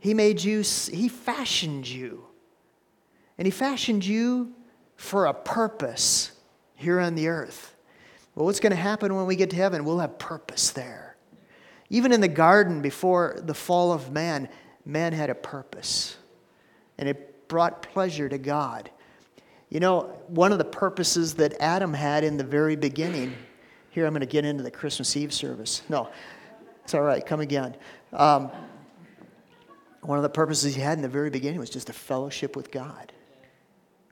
He 0.00 0.12
made 0.12 0.44
you, 0.44 0.58
He 0.60 1.08
fashioned 1.08 1.88
you. 1.88 2.26
And 3.38 3.46
He 3.46 3.50
fashioned 3.50 4.04
you 4.04 4.52
for 4.96 5.24
a 5.24 5.32
purpose 5.32 6.32
here 6.74 7.00
on 7.00 7.14
the 7.14 7.28
earth. 7.28 7.73
Well, 8.34 8.46
what's 8.46 8.60
going 8.60 8.70
to 8.70 8.76
happen 8.76 9.14
when 9.14 9.26
we 9.26 9.36
get 9.36 9.50
to 9.50 9.56
heaven? 9.56 9.84
We'll 9.84 10.00
have 10.00 10.18
purpose 10.18 10.70
there. 10.70 11.16
Even 11.90 12.12
in 12.12 12.20
the 12.20 12.28
garden 12.28 12.82
before 12.82 13.38
the 13.42 13.54
fall 13.54 13.92
of 13.92 14.10
man, 14.10 14.48
man 14.84 15.12
had 15.12 15.30
a 15.30 15.34
purpose. 15.34 16.16
And 16.98 17.08
it 17.08 17.48
brought 17.48 17.82
pleasure 17.82 18.28
to 18.28 18.38
God. 18.38 18.90
You 19.68 19.80
know, 19.80 20.18
one 20.28 20.52
of 20.52 20.58
the 20.58 20.64
purposes 20.64 21.34
that 21.34 21.54
Adam 21.60 21.92
had 21.92 22.24
in 22.24 22.36
the 22.36 22.44
very 22.44 22.76
beginning 22.76 23.34
here, 23.90 24.06
I'm 24.06 24.12
going 24.12 24.20
to 24.20 24.26
get 24.26 24.44
into 24.44 24.64
the 24.64 24.70
Christmas 24.70 25.16
Eve 25.16 25.32
service. 25.32 25.82
No, 25.88 26.08
it's 26.82 26.94
all 26.94 27.02
right. 27.02 27.24
Come 27.24 27.40
again. 27.40 27.76
Um, 28.12 28.50
one 30.02 30.18
of 30.18 30.22
the 30.22 30.28
purposes 30.28 30.74
he 30.74 30.80
had 30.80 30.98
in 30.98 31.02
the 31.02 31.08
very 31.08 31.30
beginning 31.30 31.60
was 31.60 31.70
just 31.70 31.88
a 31.88 31.92
fellowship 31.92 32.56
with 32.56 32.72
God. 32.72 33.12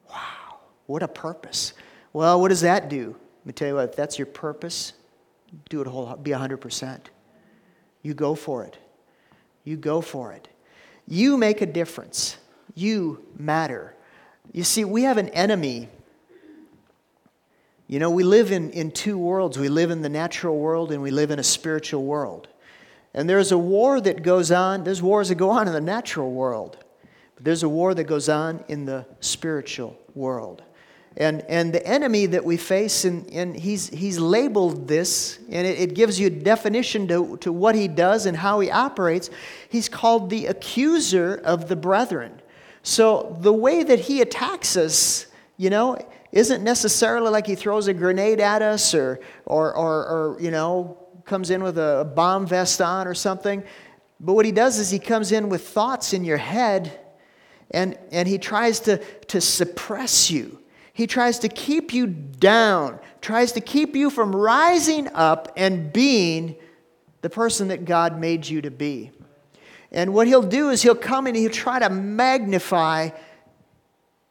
Wow, 0.08 0.60
what 0.86 1.02
a 1.02 1.08
purpose. 1.08 1.74
Well, 2.12 2.40
what 2.40 2.48
does 2.48 2.60
that 2.60 2.88
do? 2.88 3.16
Let 3.42 3.46
me 3.46 3.52
tell 3.52 3.68
you 3.68 3.74
what, 3.74 3.90
if 3.90 3.96
that's 3.96 4.18
your 4.18 4.26
purpose, 4.26 4.92
do 5.68 5.80
it 5.80 5.86
whole, 5.86 6.14
be 6.16 6.30
100%. 6.30 7.00
You 8.02 8.14
go 8.14 8.34
for 8.34 8.64
it. 8.64 8.78
You 9.64 9.76
go 9.76 10.00
for 10.00 10.32
it. 10.32 10.48
You 11.06 11.36
make 11.36 11.60
a 11.60 11.66
difference. 11.66 12.36
You 12.74 13.24
matter. 13.36 13.94
You 14.52 14.64
see, 14.64 14.84
we 14.84 15.02
have 15.02 15.18
an 15.18 15.28
enemy 15.30 15.88
you 17.92 17.98
know, 17.98 18.08
we 18.08 18.24
live 18.24 18.52
in, 18.52 18.70
in 18.70 18.90
two 18.90 19.18
worlds. 19.18 19.58
We 19.58 19.68
live 19.68 19.90
in 19.90 20.00
the 20.00 20.08
natural 20.08 20.58
world 20.58 20.92
and 20.92 21.02
we 21.02 21.10
live 21.10 21.30
in 21.30 21.38
a 21.38 21.42
spiritual 21.42 22.02
world. 22.04 22.48
And 23.12 23.28
there's 23.28 23.52
a 23.52 23.58
war 23.58 24.00
that 24.00 24.22
goes 24.22 24.50
on, 24.50 24.84
there's 24.84 25.02
wars 25.02 25.28
that 25.28 25.34
go 25.34 25.50
on 25.50 25.66
in 25.66 25.74
the 25.74 25.80
natural 25.82 26.32
world, 26.32 26.78
but 27.34 27.44
there's 27.44 27.62
a 27.62 27.68
war 27.68 27.92
that 27.92 28.04
goes 28.04 28.30
on 28.30 28.64
in 28.68 28.86
the 28.86 29.04
spiritual 29.20 29.94
world. 30.14 30.62
And, 31.16 31.42
and 31.42 31.74
the 31.74 31.86
enemy 31.86 32.26
that 32.26 32.44
we 32.44 32.56
face, 32.56 33.04
and, 33.04 33.28
and 33.30 33.54
he's, 33.54 33.88
he's 33.90 34.18
labeled 34.18 34.88
this, 34.88 35.38
and 35.50 35.66
it, 35.66 35.78
it 35.78 35.94
gives 35.94 36.18
you 36.18 36.28
a 36.28 36.30
definition 36.30 37.06
to, 37.08 37.36
to 37.38 37.52
what 37.52 37.74
he 37.74 37.86
does 37.86 38.24
and 38.24 38.36
how 38.36 38.60
he 38.60 38.70
operates. 38.70 39.28
He's 39.68 39.88
called 39.88 40.30
the 40.30 40.46
accuser 40.46 41.34
of 41.44 41.68
the 41.68 41.76
brethren. 41.76 42.40
So 42.82 43.36
the 43.40 43.52
way 43.52 43.82
that 43.82 44.00
he 44.00 44.22
attacks 44.22 44.76
us, 44.76 45.26
you 45.58 45.68
know, 45.70 45.98
isn't 46.32 46.64
necessarily 46.64 47.30
like 47.30 47.46
he 47.46 47.54
throws 47.54 47.88
a 47.88 47.94
grenade 47.94 48.40
at 48.40 48.62
us 48.62 48.94
or, 48.94 49.20
or, 49.44 49.74
or, 49.74 50.06
or 50.06 50.40
you 50.40 50.50
know, 50.50 50.96
comes 51.26 51.50
in 51.50 51.62
with 51.62 51.76
a 51.78 52.10
bomb 52.16 52.46
vest 52.46 52.80
on 52.80 53.06
or 53.06 53.14
something. 53.14 53.62
But 54.18 54.32
what 54.32 54.46
he 54.46 54.52
does 54.52 54.78
is 54.78 54.90
he 54.90 54.98
comes 54.98 55.30
in 55.30 55.50
with 55.50 55.68
thoughts 55.68 56.14
in 56.14 56.24
your 56.24 56.38
head 56.38 56.98
and, 57.70 57.98
and 58.10 58.26
he 58.26 58.38
tries 58.38 58.80
to, 58.80 58.96
to 59.26 59.40
suppress 59.40 60.30
you. 60.30 60.61
He 60.92 61.06
tries 61.06 61.38
to 61.40 61.48
keep 61.48 61.94
you 61.94 62.06
down, 62.06 62.98
tries 63.20 63.52
to 63.52 63.60
keep 63.60 63.96
you 63.96 64.10
from 64.10 64.34
rising 64.34 65.08
up 65.08 65.52
and 65.56 65.92
being 65.92 66.56
the 67.22 67.30
person 67.30 67.68
that 67.68 67.84
God 67.84 68.18
made 68.18 68.46
you 68.46 68.60
to 68.62 68.70
be. 68.70 69.10
And 69.90 70.12
what 70.12 70.26
he'll 70.26 70.42
do 70.42 70.70
is 70.70 70.82
he'll 70.82 70.94
come 70.94 71.26
and 71.26 71.36
he'll 71.36 71.50
try 71.50 71.78
to 71.78 71.88
magnify 71.88 73.10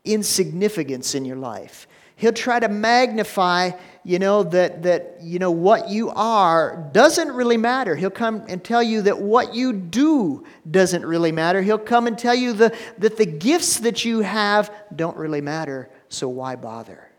insignificance 0.04 1.16
in 1.16 1.26
your 1.26 1.38
life. 1.38 1.88
He'll 2.16 2.34
try 2.34 2.60
to 2.60 2.70
magnify, 2.70 3.72
you 4.04 4.20
know, 4.20 4.44
that, 4.44 4.84
that, 4.84 5.18
you 5.22 5.40
know, 5.40 5.50
what 5.50 5.90
you 5.90 6.12
are 6.12 6.88
doesn't 6.92 7.32
really 7.32 7.58
matter. 7.58 7.96
He'll 7.96 8.12
come 8.12 8.44
and 8.48 8.64
tell 8.64 8.84
you 8.84 9.02
that 9.04 9.20
what 9.20 9.56
you 9.56 9.74
do 9.74 10.46
doesn't 10.70 11.04
really 11.04 11.32
matter. 11.32 11.64
He'll 11.64 11.80
come 11.80 12.06
and 12.06 12.18
tell 12.18 12.36
you 12.36 12.54
the, 12.54 12.78
that 13.00 13.18
the 13.18 13.26
gifts 13.26 13.80
that 13.80 14.06
you 14.06 14.20
have 14.20 14.72
don't 14.96 15.18
really 15.18 15.42
matter, 15.42 15.90
so 16.12 16.28
why 16.28 16.56
bother? 16.56 17.10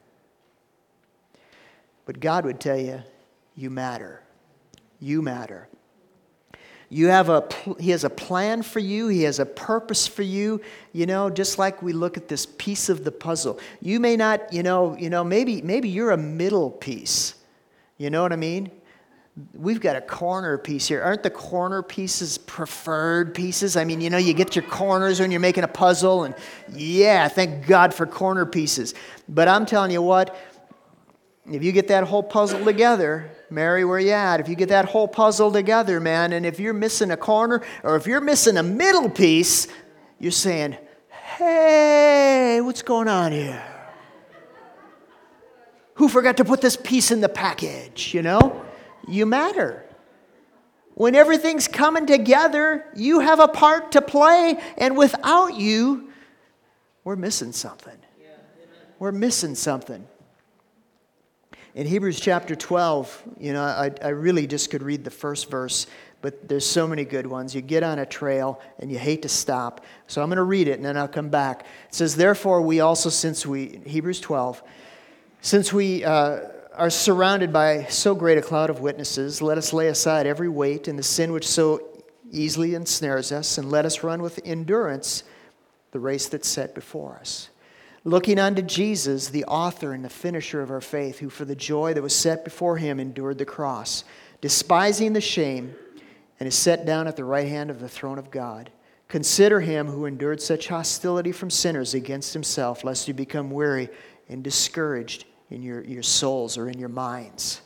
But 2.04 2.20
God 2.20 2.44
would 2.44 2.60
tell 2.60 2.78
you, 2.78 3.02
you 3.54 3.70
matter. 3.70 4.22
You 5.00 5.22
matter. 5.22 5.68
You 6.88 7.06
have 7.06 7.30
a, 7.30 7.48
he 7.80 7.90
has 7.90 8.04
a 8.04 8.10
plan 8.10 8.62
for 8.62 8.78
you. 8.78 9.08
He 9.08 9.22
has 9.22 9.38
a 9.38 9.46
purpose 9.46 10.06
for 10.06 10.22
you. 10.22 10.60
You 10.92 11.06
know, 11.06 11.30
just 11.30 11.58
like 11.58 11.82
we 11.82 11.94
look 11.94 12.18
at 12.18 12.28
this 12.28 12.44
piece 12.44 12.90
of 12.90 13.02
the 13.02 13.10
puzzle. 13.10 13.58
You 13.80 13.98
may 13.98 14.14
not, 14.14 14.52
you 14.52 14.62
know, 14.62 14.94
you 14.98 15.08
know, 15.08 15.24
maybe, 15.24 15.62
maybe 15.62 15.88
you're 15.88 16.10
a 16.10 16.18
middle 16.18 16.70
piece. 16.70 17.34
You 17.96 18.10
know 18.10 18.20
what 18.22 18.32
I 18.32 18.36
mean? 18.36 18.70
We've 19.54 19.80
got 19.80 19.96
a 19.96 20.02
corner 20.02 20.58
piece 20.58 20.88
here. 20.88 21.02
Aren't 21.02 21.22
the 21.22 21.30
corner 21.30 21.82
pieces 21.82 22.36
preferred 22.36 23.34
pieces? 23.34 23.78
I 23.78 23.84
mean, 23.84 24.02
you 24.02 24.10
know, 24.10 24.18
you 24.18 24.34
get 24.34 24.54
your 24.54 24.64
corners 24.64 25.20
when 25.20 25.30
you're 25.30 25.40
making 25.40 25.64
a 25.64 25.68
puzzle, 25.68 26.24
and 26.24 26.34
yeah, 26.70 27.28
thank 27.28 27.66
God 27.66 27.94
for 27.94 28.04
corner 28.04 28.44
pieces. 28.44 28.92
But 29.30 29.48
I'm 29.48 29.64
telling 29.64 29.90
you 29.90 30.02
what, 30.02 30.36
if 31.50 31.64
you 31.64 31.72
get 31.72 31.88
that 31.88 32.04
whole 32.04 32.22
puzzle 32.22 32.62
together, 32.62 33.30
Mary, 33.48 33.86
where 33.86 33.98
you 33.98 34.10
at? 34.10 34.38
If 34.38 34.50
you 34.50 34.54
get 34.54 34.68
that 34.68 34.84
whole 34.84 35.08
puzzle 35.08 35.50
together, 35.50 35.98
man, 35.98 36.34
and 36.34 36.44
if 36.44 36.60
you're 36.60 36.74
missing 36.74 37.10
a 37.10 37.16
corner 37.16 37.62
or 37.82 37.96
if 37.96 38.06
you're 38.06 38.20
missing 38.20 38.58
a 38.58 38.62
middle 38.62 39.08
piece, 39.08 39.66
you're 40.18 40.30
saying, 40.30 40.76
hey, 41.08 42.60
what's 42.60 42.82
going 42.82 43.08
on 43.08 43.32
here? 43.32 43.62
Who 45.94 46.08
forgot 46.08 46.36
to 46.36 46.44
put 46.44 46.60
this 46.60 46.76
piece 46.76 47.10
in 47.10 47.22
the 47.22 47.28
package? 47.30 48.12
You 48.12 48.20
know? 48.20 48.64
You 49.08 49.26
matter. 49.26 49.84
When 50.94 51.14
everything's 51.14 51.68
coming 51.68 52.06
together, 52.06 52.84
you 52.94 53.20
have 53.20 53.40
a 53.40 53.48
part 53.48 53.92
to 53.92 54.02
play, 54.02 54.60
and 54.76 54.96
without 54.96 55.54
you, 55.56 56.10
we're 57.04 57.16
missing 57.16 57.52
something. 57.52 57.96
We're 58.98 59.12
missing 59.12 59.56
something. 59.56 60.06
In 61.74 61.86
Hebrews 61.86 62.20
chapter 62.20 62.54
12, 62.54 63.22
you 63.40 63.52
know, 63.54 63.62
I, 63.62 63.90
I 64.02 64.08
really 64.08 64.46
just 64.46 64.70
could 64.70 64.82
read 64.82 65.02
the 65.04 65.10
first 65.10 65.50
verse, 65.50 65.86
but 66.20 66.46
there's 66.46 66.66
so 66.66 66.86
many 66.86 67.04
good 67.04 67.26
ones. 67.26 67.54
You 67.54 67.62
get 67.62 67.82
on 67.82 67.98
a 67.98 68.06
trail 68.06 68.60
and 68.78 68.92
you 68.92 68.98
hate 68.98 69.22
to 69.22 69.28
stop. 69.28 69.84
So 70.06 70.22
I'm 70.22 70.28
going 70.28 70.36
to 70.36 70.42
read 70.42 70.68
it 70.68 70.72
and 70.72 70.84
then 70.84 70.96
I'll 70.96 71.08
come 71.08 71.30
back. 71.30 71.62
It 71.88 71.94
says, 71.94 72.14
Therefore, 72.14 72.60
we 72.60 72.80
also, 72.80 73.08
since 73.08 73.46
we, 73.46 73.80
Hebrews 73.86 74.20
12, 74.20 74.62
since 75.40 75.72
we 75.72 76.04
uh, 76.04 76.40
are 76.76 76.90
surrounded 76.90 77.52
by 77.52 77.84
so 77.84 78.14
great 78.14 78.38
a 78.38 78.42
cloud 78.42 78.70
of 78.70 78.80
witnesses, 78.80 79.42
let 79.42 79.58
us 79.58 79.72
lay 79.72 79.88
aside 79.88 80.26
every 80.26 80.48
weight 80.48 80.88
and 80.88 80.98
the 80.98 81.02
sin 81.02 81.32
which 81.32 81.46
so 81.46 81.88
easily 82.30 82.74
ensnares 82.74 83.30
us, 83.30 83.58
and 83.58 83.70
let 83.70 83.84
us 83.84 84.02
run 84.02 84.22
with 84.22 84.40
endurance 84.44 85.24
the 85.90 86.00
race 86.00 86.28
that's 86.28 86.48
set 86.48 86.74
before 86.74 87.16
us 87.18 87.50
looking 88.04 88.38
unto 88.38 88.62
Jesus, 88.62 89.28
the 89.28 89.44
author 89.44 89.92
and 89.92 90.04
the 90.04 90.10
finisher 90.10 90.60
of 90.60 90.70
our 90.70 90.80
faith, 90.80 91.18
who 91.18 91.30
for 91.30 91.44
the 91.44 91.54
joy 91.54 91.94
that 91.94 92.02
was 92.02 92.14
set 92.14 92.44
before 92.44 92.76
him 92.76 92.98
endured 92.98 93.38
the 93.38 93.44
cross, 93.44 94.04
despising 94.40 95.12
the 95.12 95.20
shame, 95.20 95.74
and 96.40 96.46
is 96.46 96.54
set 96.54 96.84
down 96.84 97.06
at 97.06 97.16
the 97.16 97.24
right 97.24 97.48
hand 97.48 97.70
of 97.70 97.80
the 97.80 97.88
throne 97.88 98.18
of 98.18 98.30
God. 98.30 98.70
Consider 99.08 99.60
him 99.60 99.88
who 99.88 100.06
endured 100.06 100.40
such 100.40 100.68
hostility 100.68 101.32
from 101.32 101.50
sinners 101.50 101.94
against 101.94 102.32
himself, 102.32 102.82
lest 102.82 103.06
you 103.06 103.14
become 103.14 103.50
weary 103.50 103.88
and 104.28 104.42
discouraged 104.42 105.26
in 105.52 105.62
your, 105.62 105.84
your 105.84 106.02
souls 106.02 106.56
or 106.56 106.68
in 106.68 106.78
your 106.78 106.88
minds. 106.88 107.60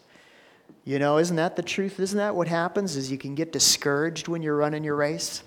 You 0.84 0.98
know, 0.98 1.18
isn't 1.18 1.36
that 1.36 1.56
the 1.56 1.62
truth? 1.62 1.98
Isn't 1.98 2.18
that 2.18 2.34
what 2.34 2.48
happens? 2.48 2.96
Is 2.96 3.10
you 3.10 3.18
can 3.18 3.34
get 3.34 3.52
discouraged 3.52 4.28
when 4.28 4.42
you're 4.42 4.56
running 4.56 4.84
your 4.84 4.96
race? 4.96 5.42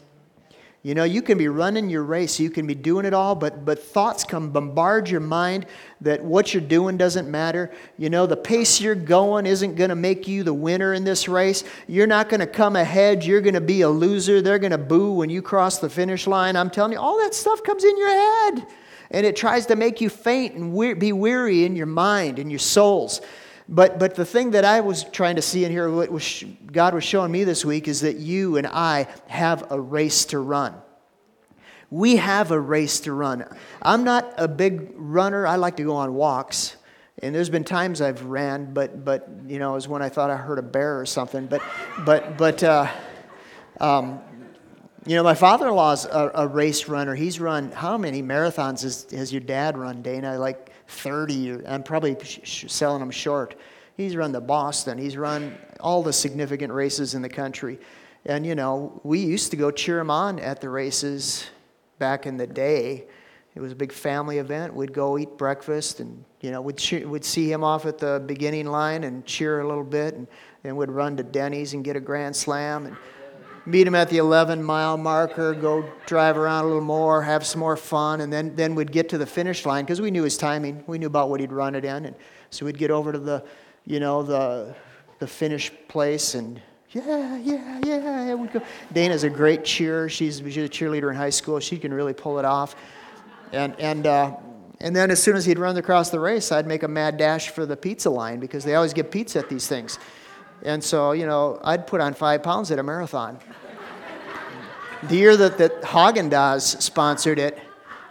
You 0.81 0.96
know, 0.96 1.03
you 1.03 1.22
can 1.22 1.38
be 1.38 1.50
running 1.50 1.89
your 1.89 2.03
race, 2.03 2.39
you 2.39 2.50
can 2.50 2.65
be 2.65 2.74
doing 2.74 3.05
it 3.05 3.13
all, 3.13 3.36
but, 3.36 3.65
but 3.65 3.84
thoughts 3.84 4.24
come 4.24 4.50
bombard 4.50 5.10
your 5.10 5.19
mind 5.19 5.65
that 6.00 6.24
what 6.24 6.53
you're 6.53 6.62
doing 6.62 6.96
doesn't 6.96 7.29
matter. 7.29 7.69
You 7.98 8.10
know, 8.10 8.25
the 8.25 8.38
pace 8.38 8.79
you're 8.79 8.96
going 8.96 9.46
isn't 9.46 9.75
going 9.75 9.89
to 9.89 9.96
make 9.98 10.25
you 10.25 10.43
the 10.43 10.53
winner 10.53 10.93
in 10.93 11.03
this 11.03 11.27
race. 11.27 11.65
You're 11.88 12.08
not 12.08 12.29
going 12.29 12.39
to 12.39 12.48
come 12.48 12.77
ahead. 12.77 13.25
You're 13.25 13.41
going 13.41 13.55
to 13.55 13.62
be 13.62 13.81
a 13.81 13.89
loser. 13.89 14.41
They're 14.41 14.58
going 14.58 14.72
to 14.72 14.77
boo 14.77 15.12
when 15.12 15.29
you 15.29 15.41
cross 15.41 15.79
the 15.79 15.89
finish 15.89 16.27
line. 16.27 16.55
I'm 16.55 16.69
telling 16.69 16.93
you, 16.93 17.00
all 17.00 17.19
that 17.19 17.34
stuff 17.34 17.62
comes 17.62 17.84
in 17.84 17.98
your 17.98 18.10
head. 18.10 18.65
And 19.11 19.25
it 19.25 19.35
tries 19.35 19.65
to 19.67 19.75
make 19.75 20.01
you 20.01 20.09
faint 20.09 20.55
and 20.55 20.73
we- 20.73 20.93
be 20.93 21.13
weary 21.13 21.65
in 21.65 21.75
your 21.75 21.87
mind 21.87 22.39
and 22.39 22.51
your 22.51 22.59
souls. 22.59 23.21
But, 23.67 23.99
but 23.99 24.15
the 24.15 24.25
thing 24.25 24.51
that 24.51 24.65
I 24.65 24.81
was 24.81 25.03
trying 25.03 25.35
to 25.35 25.43
see 25.43 25.63
in 25.63 25.71
here, 25.71 25.89
what 25.91 26.11
was, 26.11 26.43
God 26.71 26.95
was 26.95 27.03
showing 27.03 27.31
me 27.31 27.43
this 27.43 27.63
week, 27.63 27.87
is 27.87 28.01
that 28.01 28.17
you 28.17 28.57
and 28.57 28.65
I 28.65 29.07
have 29.27 29.71
a 29.71 29.79
race 29.79 30.25
to 30.25 30.39
run. 30.39 30.73
We 31.91 32.15
have 32.17 32.51
a 32.51 32.59
race 32.59 32.99
to 33.01 33.13
run. 33.13 33.45
I'm 33.81 34.03
not 34.03 34.33
a 34.37 34.47
big 34.47 34.91
runner. 34.95 35.45
I 35.45 35.55
like 35.55 35.77
to 35.77 35.83
go 35.83 35.95
on 35.95 36.13
walks. 36.15 36.75
And 37.21 37.35
there's 37.35 37.49
been 37.49 37.63
times 37.63 38.01
I've 38.01 38.23
ran, 38.23 38.73
but, 38.73 39.03
but 39.03 39.27
you 39.45 39.59
know, 39.59 39.71
it 39.71 39.75
was 39.75 39.87
when 39.87 40.01
I 40.01 40.09
thought 40.09 40.29
I 40.29 40.37
heard 40.37 40.57
a 40.57 40.63
bear 40.63 40.99
or 40.99 41.05
something. 41.05 41.47
But, 41.47 41.61
but, 42.05 42.37
but 42.37 42.63
uh, 42.63 42.91
um, 43.79 44.21
you 45.09 45.15
know, 45.15 45.23
my 45.23 45.33
father-in-law's 45.33 46.05
a, 46.05 46.31
a 46.35 46.47
race 46.47 46.87
runner. 46.87 47.15
He's 47.15 47.39
run, 47.39 47.71
how 47.71 47.97
many 47.97 48.21
marathons 48.21 48.83
has, 48.83 49.07
has 49.09 49.33
your 49.33 49.41
dad 49.41 49.75
run, 49.75 50.03
Dana? 50.03 50.37
Like 50.37 50.71
30. 50.87 51.65
I'm 51.65 51.81
probably 51.81 52.15
selling 52.43 52.99
them 52.99 53.09
short. 53.09 53.55
He's 53.97 54.15
run 54.15 54.31
the 54.31 54.39
Boston. 54.39 54.99
He's 54.99 55.17
run 55.17 55.57
all 55.79 56.03
the 56.03 56.13
significant 56.13 56.71
races 56.71 57.15
in 57.15 57.23
the 57.23 57.29
country. 57.29 57.79
And, 58.27 58.45
you 58.45 58.53
know, 58.53 59.01
we 59.03 59.17
used 59.17 59.50
to 59.50 59.57
go 59.57 59.72
cheer 59.72 60.00
him 60.00 60.11
on 60.11 60.37
at 60.37 60.61
the 60.61 60.69
races 60.69 61.48
back 61.98 62.27
in 62.27 62.37
the 62.37 62.45
day. 62.45 63.07
It 63.55 63.61
was 63.61 63.72
a 63.72 63.75
big 63.75 63.91
family 63.91 64.37
event. 64.37 64.75
We'd 64.75 64.93
go 64.93 65.17
eat 65.17 65.39
breakfast 65.39 66.01
and, 66.01 66.24
you 66.39 66.51
know, 66.51 66.61
we'd, 66.61 66.79
we'd 67.05 67.25
see 67.25 67.51
him 67.51 67.63
off 67.63 67.87
at 67.87 67.98
the 67.98 68.22
beginning 68.27 68.67
line 68.67 69.03
and 69.05 69.25
cheer 69.25 69.61
a 69.61 69.67
little 69.67 69.83
bit. 69.83 70.13
And 70.13 70.27
then 70.61 70.75
we'd 70.75 70.91
run 70.91 71.17
to 71.17 71.24
Denny's 71.24 71.74
and 71.74 71.83
get 71.83 71.95
a 71.95 72.00
grand 72.00 72.35
slam. 72.35 72.85
And, 72.85 72.98
meet 73.70 73.88
him 73.88 73.96
at 73.96 74.10
the 74.10 74.18
11 74.18 74.64
mile 74.64 74.98
marker, 74.98 75.53
go 75.53 75.90
drive 76.05 76.38
around 76.38 76.66
a 76.66 76.68
little 76.68 76.82
more, 76.82 77.22
have 77.22 77.46
some 77.46 77.60
more 77.60 77.77
fun, 77.77 78.22
and 78.22 78.32
then, 78.32 78.55
then 78.55 78.75
we'd 78.75 78.92
get 78.92 79.10
to 79.10 79.18
the 79.18 79.25
finish 79.25 79.66
line 79.66 79.86
because 79.86 80.01
we 80.01 80.12
knew 80.12 80.24
his 80.24 80.38
timing. 80.38 80.84
We 80.88 80.98
knew 80.98 81.08
about 81.08 81.29
what 81.29 81.40
he'd 81.40 81.51
run 81.51 81.75
it 81.75 81.86
in. 81.86 82.05
And 82.05 82.16
so 82.50 82.66
we'd 82.66 82.77
get 82.77 82.92
over 82.92 83.12
to 83.12 83.20
the, 83.20 83.44
you 83.86 84.00
know, 84.00 84.24
the, 84.24 84.75
the 85.20 85.27
finish 85.27 85.72
place 85.88 86.36
and 86.36 86.62
yeah, 86.92 87.38
yeah, 87.38 87.79
yeah, 87.86 88.25
yeah. 88.25 88.34
We'd 88.34 88.51
go. 88.51 88.64
Dana's 88.92 89.24
a 89.24 89.29
great 89.29 89.64
cheer. 89.64 90.10
She's, 90.10 90.40
she's 90.40 90.58
a 90.58 90.62
cheerleader 90.62 91.12
in 91.12 91.16
high 91.16 91.29
school. 91.29 91.60
She 91.60 91.77
can 91.77 91.94
really 91.94 92.14
pull 92.14 92.40
it 92.40 92.46
off. 92.46 92.75
And, 93.51 93.79
and, 93.79 94.08
uh, 94.08 94.36
and 94.79 94.96
then 94.96 95.12
as 95.12 95.22
soon 95.22 95.36
as 95.36 95.46
he'd 95.46 95.60
run 95.60 95.77
across 95.77 96.10
the 96.10 96.20
race, 96.20 96.51
I'd 96.51 96.66
make 96.66 96.82
a 96.82 96.88
mad 96.88 97.18
dash 97.18 97.50
for 97.50 97.68
the 97.68 97.77
pizza 97.77 98.10
line 98.10 98.40
because 98.40 98.64
they 98.64 98.74
always 98.74 98.94
give 98.94 99.12
pizza 99.12 99.38
at 99.38 99.50
these 99.50 99.68
things. 99.68 100.00
And 100.64 100.84
so, 100.84 101.12
you 101.12 101.25
know, 101.25 101.60
I'd 101.64 101.86
put 101.86 102.01
on 102.01 102.14
five 102.14 102.44
pounds 102.44 102.72
at 102.72 102.79
a 102.79 102.84
marathon. 102.84 103.40
The 105.03 105.16
year 105.16 105.38
that, 105.38 105.57
that 105.57 105.81
Haagen-Dazs 105.81 106.81
sponsored 106.81 107.40
it, 107.40 107.57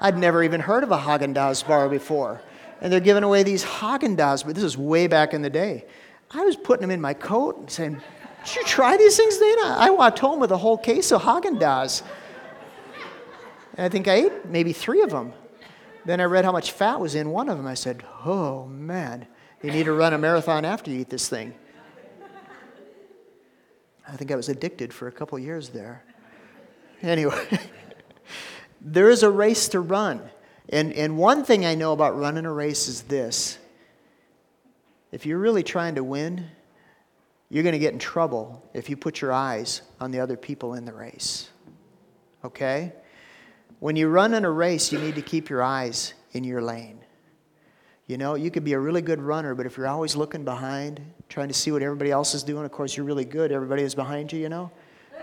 I'd 0.01 0.17
never 0.17 0.43
even 0.43 0.61
heard 0.61 0.83
of 0.83 0.91
a 0.91 0.99
Haagen-Dazs 0.99 1.67
bar 1.67 1.89
before. 1.89 2.41
And 2.81 2.93
they're 2.93 3.01
giving 3.01 3.25
away 3.25 3.43
these 3.43 3.65
Haagen-Dazs, 3.65 4.47
but 4.47 4.55
this 4.55 4.65
is 4.65 4.79
way 4.79 5.07
back 5.07 5.35
in 5.35 5.43
the 5.43 5.51
day. 5.51 5.87
I 6.31 6.45
was 6.45 6.57
putting 6.57 6.83
them 6.83 6.91
in 6.91 7.01
my 7.01 7.15
coat 7.15 7.59
and 7.59 7.71
saying, 7.71 8.01
did 8.45 8.57
you 8.57 8.65
try 8.65 8.97
these 8.97 9.17
things, 9.17 9.37
Dana? 9.37 9.77
I 9.79 9.91
walked 9.91 10.19
home 10.19 10.41
with 10.41 10.53
a 10.53 10.57
whole 10.57 10.79
case 10.79 11.13
of 11.13 11.23
Haagen-Dazs. 11.23 12.03
And 13.77 13.85
I 13.85 13.89
think 13.89 14.09
I 14.09 14.15
ate 14.15 14.47
maybe 14.47 14.73
three 14.73 15.03
of 15.03 15.11
them. 15.11 15.33
Then 16.05 16.21
I 16.21 16.25
read 16.25 16.45
how 16.45 16.53
much 16.53 16.73
fat 16.73 17.01
was 17.01 17.15
in 17.15 17.31
one 17.31 17.49
of 17.49 17.57
them. 17.57 17.67
I 17.67 17.75
said, 17.75 18.03
oh, 18.25 18.67
man, 18.67 19.27
you 19.63 19.71
need 19.71 19.85
to 19.85 19.93
run 19.93 20.15
a 20.15 20.19
marathon 20.19 20.65
after 20.65 20.91
you 20.91 21.01
eat 21.01 21.11
this 21.11 21.29
thing. 21.29 21.55
I 24.07 24.17
think 24.17 24.31
I 24.31 24.37
was 24.37 24.49
addicted 24.49 24.95
for 24.95 25.09
a 25.09 25.13
couple 25.13 25.39
years 25.39 25.69
there. 25.69 26.03
Anyway, 27.03 27.61
there 28.81 29.11
is 29.11 29.23
a 29.23 29.31
race 29.31 29.69
to 29.69 29.81
run. 29.81 30.29
And, 30.69 30.93
and 30.93 31.17
one 31.17 31.45
thing 31.45 31.65
I 31.65 31.75
know 31.75 31.93
about 31.93 32.19
running 32.19 32.45
a 32.45 32.53
race 32.53 32.89
is 32.89 33.03
this 33.03 33.59
if 35.11 35.25
you're 35.25 35.39
really 35.39 35.63
trying 35.63 35.95
to 35.95 36.05
win, 36.05 36.47
you're 37.49 37.63
going 37.63 37.73
to 37.73 37.79
get 37.79 37.95
in 37.95 37.99
trouble 37.99 38.63
if 38.75 38.91
you 38.91 38.97
put 38.97 39.21
your 39.21 39.33
eyes 39.33 39.83
on 40.01 40.11
the 40.11 40.21
other 40.21 40.37
people 40.37 40.75
in 40.75 40.85
the 40.85 40.93
race. 40.93 41.49
Okay? 42.45 42.93
When 43.81 43.97
you 43.97 44.09
run 44.09 44.35
in 44.35 44.45
a 44.45 44.51
race, 44.51 44.93
you 44.93 44.99
need 44.99 45.15
to 45.15 45.23
keep 45.23 45.49
your 45.49 45.63
eyes 45.63 46.13
in 46.33 46.45
your 46.45 46.61
lane. 46.61 46.99
You 48.07 48.19
know, 48.19 48.35
you 48.35 48.51
could 48.51 48.65
be 48.65 48.73
a 48.73 48.79
really 48.79 49.03
good 49.03 49.21
runner, 49.21 49.55
but 49.55 49.67
if 49.67 49.77
you're 49.77 49.87
always 49.87 50.17
looking 50.17 50.45
behind, 50.45 51.01
trying 51.29 51.49
to 51.49 51.55
see 51.55 51.71
what 51.71 51.83
everybody 51.83 52.11
else 52.11 52.35
is 52.35 52.43
doing, 52.43 52.65
of 52.65 52.73
course, 52.73 52.97
you're 52.97 53.07
really 53.07 53.25
good. 53.25 53.53
Everybody 53.53 53.83
is 53.83 53.95
behind 53.95 54.33
you, 54.33 54.41
you 54.41 54.49
know. 54.49 54.71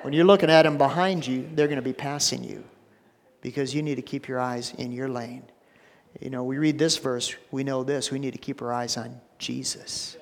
When 0.05 0.13
you're 0.13 0.23
looking 0.23 0.51
at 0.51 0.61
them 0.61 0.77
behind 0.77 1.25
you, 1.25 1.49
they're 1.55 1.65
going 1.65 1.79
to 1.79 1.81
be 1.81 1.91
passing 1.91 2.43
you 2.43 2.63
because 3.41 3.73
you 3.73 3.81
need 3.81 3.95
to 3.95 4.03
keep 4.03 4.27
your 4.27 4.39
eyes 4.39 4.71
in 4.77 4.91
your 4.91 5.09
lane. 5.09 5.41
You 6.21 6.29
know, 6.29 6.43
we 6.43 6.59
read 6.59 6.77
this 6.77 6.95
verse, 6.99 7.33
we 7.49 7.63
know 7.63 7.83
this. 7.83 8.11
We 8.11 8.19
need 8.19 8.33
to 8.33 8.37
keep 8.37 8.61
our 8.61 8.71
eyes 8.71 8.97
on 8.97 9.19
Jesus. 9.39 10.15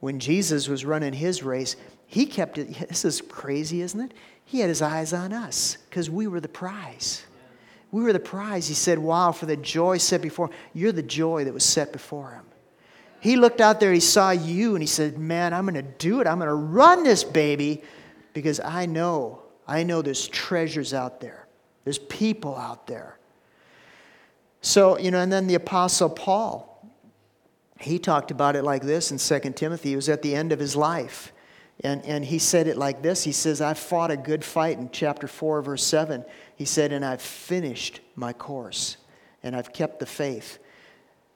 When 0.00 0.20
Jesus 0.20 0.68
was 0.68 0.84
running 0.84 1.14
his 1.14 1.42
race, 1.42 1.76
he 2.06 2.26
kept 2.26 2.58
it. 2.58 2.76
This 2.90 3.06
is 3.06 3.22
crazy, 3.22 3.80
isn't 3.80 3.98
it? 3.98 4.12
He 4.44 4.60
had 4.60 4.68
his 4.68 4.82
eyes 4.82 5.14
on 5.14 5.32
us 5.32 5.78
because 5.88 6.10
we 6.10 6.26
were 6.26 6.40
the 6.40 6.46
prize. 6.46 7.24
We 7.90 8.02
were 8.02 8.12
the 8.12 8.20
prize. 8.20 8.68
He 8.68 8.74
said, 8.74 8.98
Wow, 8.98 9.32
for 9.32 9.46
the 9.46 9.56
joy 9.56 9.96
set 9.96 10.20
before 10.20 10.50
you're 10.74 10.92
the 10.92 11.02
joy 11.02 11.44
that 11.44 11.54
was 11.54 11.64
set 11.64 11.94
before 11.94 12.32
him. 12.32 12.44
He 13.20 13.36
looked 13.36 13.62
out 13.62 13.80
there, 13.80 13.94
he 13.94 14.00
saw 14.00 14.32
you, 14.32 14.74
and 14.74 14.82
he 14.82 14.86
said, 14.86 15.16
Man, 15.16 15.54
I'm 15.54 15.64
going 15.64 15.82
to 15.82 15.92
do 15.96 16.20
it. 16.20 16.26
I'm 16.26 16.36
going 16.36 16.48
to 16.48 16.54
run 16.54 17.04
this 17.04 17.24
baby 17.24 17.82
because 18.32 18.60
I 18.60 18.86
know, 18.86 19.42
I 19.66 19.82
know 19.82 20.02
there's 20.02 20.28
treasures 20.28 20.94
out 20.94 21.20
there, 21.20 21.46
there's 21.84 21.98
people 21.98 22.56
out 22.56 22.86
there. 22.86 23.18
So, 24.60 24.98
you 24.98 25.10
know, 25.10 25.20
and 25.20 25.32
then 25.32 25.46
the 25.46 25.54
Apostle 25.54 26.10
Paul, 26.10 26.68
he 27.78 27.98
talked 27.98 28.30
about 28.30 28.56
it 28.56 28.64
like 28.64 28.82
this 28.82 29.12
in 29.12 29.18
2 29.18 29.52
Timothy. 29.52 29.90
He 29.90 29.96
was 29.96 30.08
at 30.08 30.22
the 30.22 30.34
end 30.34 30.52
of 30.52 30.58
his 30.58 30.74
life. 30.74 31.32
And, 31.84 32.04
and 32.04 32.24
he 32.24 32.38
said 32.38 32.66
it 32.66 32.76
like 32.76 33.02
this 33.02 33.24
He 33.24 33.32
says, 33.32 33.60
I 33.60 33.74
fought 33.74 34.10
a 34.10 34.16
good 34.16 34.44
fight 34.44 34.78
in 34.78 34.90
chapter 34.90 35.28
4, 35.28 35.62
verse 35.62 35.84
7. 35.84 36.24
He 36.56 36.64
said, 36.64 36.92
And 36.92 37.04
I've 37.04 37.22
finished 37.22 38.00
my 38.16 38.32
course, 38.32 38.96
and 39.42 39.54
I've 39.54 39.72
kept 39.72 40.00
the 40.00 40.06
faith. 40.06 40.58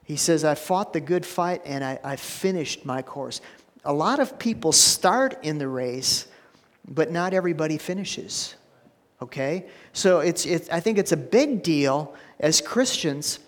He 0.05 0.17
says, 0.17 0.45
I 0.45 0.57
fought 0.57 0.93
the 0.93 1.01
good 1.01 1.25
fight, 1.25 1.63
and 1.65 1.85
I, 1.85 1.99
I 2.03 2.17
finished 2.17 2.85
my 2.85 3.03
course. 3.03 3.41
A 3.85 3.93
lot 3.93 4.19
of 4.19 4.39
people 4.39 4.73
start 4.73 5.39
in 5.43 5.59
the 5.59 5.69
race, 5.69 6.27
but 6.89 7.11
not 7.11 7.35
everybody 7.35 7.79
finishes. 7.79 8.55
Okay? 9.21 9.67
So 9.93 10.21
it's, 10.21 10.47
it's, 10.47 10.69
I 10.71 10.81
think 10.81 10.99
it's 10.99 11.13
a 11.13 11.17
big 11.17 11.63
deal 11.63 12.15
as 12.41 12.61
Christians 12.61 13.39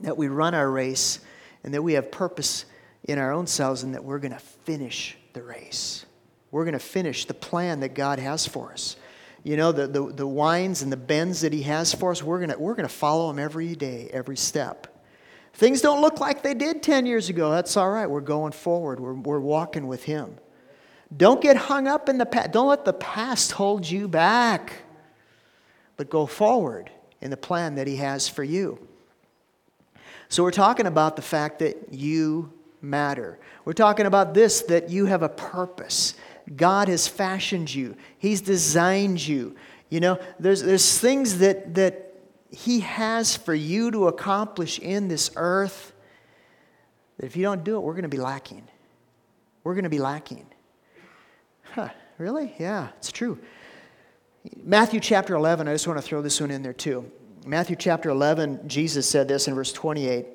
that 0.00 0.16
we 0.16 0.28
run 0.28 0.54
our 0.54 0.70
race 0.70 1.20
and 1.64 1.74
that 1.74 1.82
we 1.82 1.94
have 1.94 2.10
purpose 2.10 2.64
in 3.04 3.18
our 3.18 3.32
own 3.32 3.46
selves 3.46 3.82
and 3.82 3.94
that 3.94 4.04
we're 4.04 4.18
going 4.18 4.32
to 4.32 4.38
finish 4.38 5.16
the 5.32 5.42
race. 5.42 6.04
We're 6.50 6.64
going 6.64 6.74
to 6.74 6.78
finish 6.78 7.24
the 7.24 7.34
plan 7.34 7.80
that 7.80 7.94
God 7.94 8.18
has 8.18 8.46
for 8.46 8.72
us. 8.72 8.96
You 9.44 9.56
know, 9.56 9.72
the, 9.72 9.86
the, 9.86 10.12
the 10.12 10.26
wines 10.26 10.82
and 10.82 10.92
the 10.92 10.96
bends 10.96 11.40
that 11.42 11.52
He 11.52 11.62
has 11.62 11.94
for 11.94 12.10
us, 12.10 12.22
we're 12.22 12.44
going 12.44 12.58
we're 12.58 12.74
going 12.74 12.88
to 12.88 12.94
follow 12.94 13.30
Him 13.30 13.38
every 13.38 13.74
day, 13.74 14.10
every 14.12 14.36
step. 14.36 14.86
Things 15.54 15.80
don't 15.80 16.00
look 16.00 16.20
like 16.20 16.42
they 16.42 16.54
did 16.54 16.82
10 16.82 17.06
years 17.06 17.28
ago. 17.28 17.50
That's 17.50 17.76
all 17.76 17.90
right. 17.90 18.08
We're 18.08 18.20
going 18.20 18.52
forward, 18.52 19.00
we're, 19.00 19.14
we're 19.14 19.40
walking 19.40 19.86
with 19.86 20.04
Him. 20.04 20.38
Don't 21.16 21.40
get 21.40 21.56
hung 21.56 21.88
up 21.88 22.08
in 22.08 22.18
the 22.18 22.26
past. 22.26 22.52
Don't 22.52 22.68
let 22.68 22.84
the 22.84 22.92
past 22.92 23.52
hold 23.52 23.88
you 23.88 24.08
back, 24.08 24.72
but 25.96 26.10
go 26.10 26.26
forward 26.26 26.90
in 27.20 27.30
the 27.30 27.36
plan 27.36 27.76
that 27.76 27.86
He 27.86 27.96
has 27.96 28.28
for 28.28 28.44
you. 28.44 28.78
So, 30.28 30.42
we're 30.42 30.50
talking 30.50 30.86
about 30.86 31.16
the 31.16 31.22
fact 31.22 31.60
that 31.60 31.92
you 31.92 32.52
matter. 32.82 33.38
We're 33.64 33.72
talking 33.72 34.06
about 34.06 34.34
this 34.34 34.62
that 34.62 34.90
you 34.90 35.06
have 35.06 35.22
a 35.22 35.28
purpose. 35.28 36.14
God 36.56 36.88
has 36.88 37.08
fashioned 37.08 37.74
you, 37.74 37.96
He's 38.18 38.40
designed 38.40 39.26
you. 39.26 39.56
You 39.90 40.00
know, 40.00 40.18
there's, 40.38 40.62
there's 40.62 40.98
things 40.98 41.38
that, 41.38 41.74
that 41.74 42.14
He 42.50 42.80
has 42.80 43.34
for 43.34 43.54
you 43.54 43.90
to 43.90 44.08
accomplish 44.08 44.78
in 44.78 45.08
this 45.08 45.30
earth 45.36 45.94
that 47.16 47.26
if 47.26 47.36
you 47.36 47.42
don't 47.42 47.64
do 47.64 47.76
it, 47.76 47.80
we're 47.80 47.94
going 47.94 48.02
to 48.02 48.08
be 48.08 48.18
lacking. 48.18 48.68
We're 49.64 49.74
going 49.74 49.84
to 49.84 49.90
be 49.90 49.98
lacking. 49.98 50.46
Really? 52.18 52.52
Yeah, 52.58 52.88
it's 52.98 53.12
true. 53.12 53.38
Matthew 54.64 54.98
chapter 54.98 55.34
11, 55.36 55.68
I 55.68 55.72
just 55.72 55.86
want 55.86 56.00
to 56.00 56.02
throw 56.02 56.20
this 56.20 56.40
one 56.40 56.50
in 56.50 56.62
there 56.62 56.72
too. 56.72 57.10
Matthew 57.46 57.76
chapter 57.76 58.10
11, 58.10 58.68
Jesus 58.68 59.08
said 59.08 59.28
this 59.28 59.46
in 59.46 59.54
verse 59.54 59.72
28. 59.72 60.26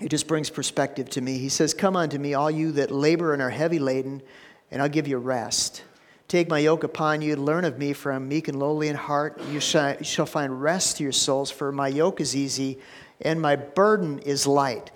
It 0.00 0.08
just 0.08 0.26
brings 0.26 0.48
perspective 0.48 1.10
to 1.10 1.20
me. 1.20 1.38
He 1.38 1.48
says, 1.48 1.74
Come 1.74 1.94
unto 1.94 2.18
me, 2.18 2.34
all 2.34 2.50
you 2.50 2.72
that 2.72 2.90
labor 2.90 3.32
and 3.32 3.42
are 3.42 3.50
heavy 3.50 3.78
laden, 3.78 4.22
and 4.70 4.80
I'll 4.80 4.88
give 4.88 5.08
you 5.08 5.18
rest. 5.18 5.82
Take 6.26 6.48
my 6.48 6.58
yoke 6.58 6.84
upon 6.84 7.20
you, 7.20 7.36
learn 7.36 7.64
of 7.64 7.78
me, 7.78 7.92
for 7.92 8.12
I'm 8.12 8.28
meek 8.28 8.48
and 8.48 8.58
lowly 8.58 8.88
in 8.88 8.96
heart. 8.96 9.40
You 9.50 9.60
shall 9.60 10.26
find 10.26 10.62
rest 10.62 10.98
to 10.98 11.02
your 11.02 11.12
souls, 11.12 11.50
for 11.50 11.72
my 11.72 11.88
yoke 11.88 12.20
is 12.20 12.36
easy 12.36 12.78
and 13.20 13.40
my 13.40 13.56
burden 13.56 14.20
is 14.20 14.46
light. 14.46 14.90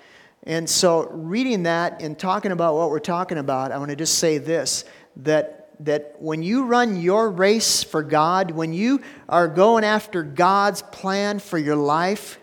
And 0.45 0.69
so, 0.69 1.09
reading 1.09 1.65
that 1.65 2.03
and 2.03 2.19
talking 2.19 2.53
about 2.53 2.75
what 2.75 2.91
we're 2.91 2.99
talking 2.99 3.39
about, 3.39 3.73
I 3.73 3.79
want 3.79 3.91
to 3.91 3.97
just 3.97 4.19
say 4.19 4.39
this 4.39 4.85
that, 5.17 5.62
that 5.85 6.17
when 6.19 6.43
you 6.43 6.65
run 6.65 7.01
your 7.01 7.31
race 7.31 7.83
for 7.83 8.03
God, 8.03 8.51
when 8.51 8.73
you 8.73 9.01
are 9.29 9.49
going 9.49 9.85
after 9.85 10.23
God's 10.23 10.83
plan 10.83 11.39
for 11.39 11.59
your 11.59 11.77
life, 11.77 12.39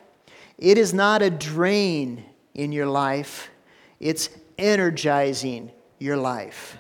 it 0.57 0.77
is 0.77 0.93
not 0.93 1.21
a 1.21 1.29
drain 1.29 2.25
in 2.53 2.71
your 2.71 2.87
life, 2.87 3.49
it's 3.99 4.29
energizing 4.57 5.71
your 5.99 6.17
life. 6.17 6.77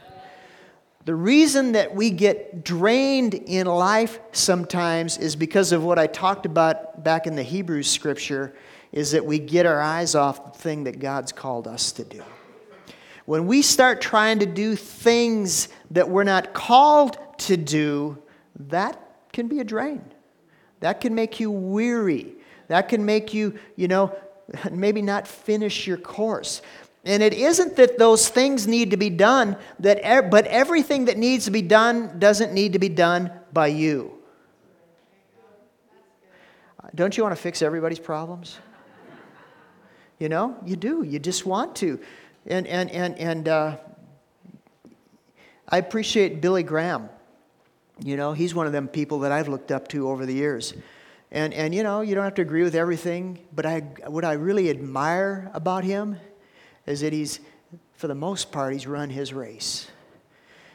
The 1.05 1.15
reason 1.15 1.71
that 1.71 1.95
we 1.95 2.11
get 2.11 2.63
drained 2.63 3.33
in 3.33 3.65
life 3.67 4.19
sometimes 4.31 5.17
is 5.17 5.35
because 5.35 5.71
of 5.71 5.83
what 5.83 5.97
I 5.97 6.07
talked 6.07 6.45
about 6.45 7.03
back 7.03 7.25
in 7.25 7.35
the 7.35 7.43
Hebrews 7.43 7.89
scripture 7.89 8.53
is 8.91 9.11
that 9.11 9.25
we 9.25 9.39
get 9.39 9.65
our 9.65 9.81
eyes 9.81 10.13
off 10.13 10.53
the 10.53 10.59
thing 10.59 10.83
that 10.83 10.99
God's 10.99 11.31
called 11.31 11.67
us 11.67 11.91
to 11.93 12.03
do. 12.03 12.23
When 13.29 13.45
we 13.45 13.61
start 13.61 14.01
trying 14.01 14.39
to 14.39 14.47
do 14.47 14.75
things 14.75 15.69
that 15.91 16.09
we're 16.09 16.23
not 16.23 16.55
called 16.55 17.15
to 17.41 17.57
do, 17.57 18.17
that 18.57 18.99
can 19.31 19.47
be 19.47 19.59
a 19.59 19.63
drain. 19.63 20.01
That 20.79 20.99
can 20.99 21.13
make 21.13 21.39
you 21.39 21.51
weary. 21.51 22.33
That 22.69 22.89
can 22.89 23.05
make 23.05 23.31
you, 23.31 23.59
you 23.75 23.87
know, 23.87 24.17
maybe 24.71 25.03
not 25.03 25.27
finish 25.27 25.85
your 25.85 25.97
course. 25.97 26.63
And 27.05 27.21
it 27.21 27.35
isn't 27.35 27.75
that 27.75 27.99
those 27.99 28.27
things 28.29 28.65
need 28.65 28.89
to 28.89 28.97
be 28.97 29.11
done, 29.11 29.57
that, 29.77 30.31
but 30.31 30.47
everything 30.47 31.05
that 31.05 31.19
needs 31.19 31.45
to 31.45 31.51
be 31.51 31.61
done 31.61 32.17
doesn't 32.17 32.51
need 32.51 32.73
to 32.73 32.79
be 32.79 32.89
done 32.89 33.29
by 33.53 33.67
you. 33.67 34.11
Don't 36.95 37.15
you 37.15 37.21
want 37.21 37.35
to 37.35 37.39
fix 37.39 37.61
everybody's 37.61 37.99
problems? 37.99 38.57
You 40.17 40.29
know, 40.29 40.57
you 40.65 40.75
do. 40.75 41.03
You 41.03 41.19
just 41.19 41.45
want 41.45 41.75
to. 41.77 41.99
And, 42.49 42.65
and, 42.65 42.89
and, 42.89 43.17
and 43.19 43.47
uh, 43.47 43.77
I 45.67 45.77
appreciate 45.77 46.41
Billy 46.41 46.63
Graham. 46.63 47.09
You 48.03 48.17
know, 48.17 48.33
he's 48.33 48.55
one 48.55 48.65
of 48.65 48.73
them 48.73 48.87
people 48.87 49.19
that 49.19 49.31
I've 49.31 49.47
looked 49.47 49.71
up 49.71 49.87
to 49.89 50.09
over 50.09 50.25
the 50.25 50.33
years. 50.33 50.73
And, 51.31 51.53
and 51.53 51.75
you 51.75 51.83
know, 51.83 52.01
you 52.01 52.15
don't 52.15 52.23
have 52.23 52.33
to 52.35 52.41
agree 52.41 52.63
with 52.63 52.73
everything, 52.73 53.37
but 53.53 53.67
I, 53.67 53.81
what 54.07 54.25
I 54.25 54.33
really 54.33 54.71
admire 54.71 55.51
about 55.53 55.83
him 55.83 56.17
is 56.87 57.01
that 57.01 57.13
he's, 57.13 57.39
for 57.93 58.07
the 58.07 58.15
most 58.15 58.51
part, 58.51 58.73
he's 58.73 58.87
run 58.87 59.11
his 59.11 59.31
race. 59.31 59.87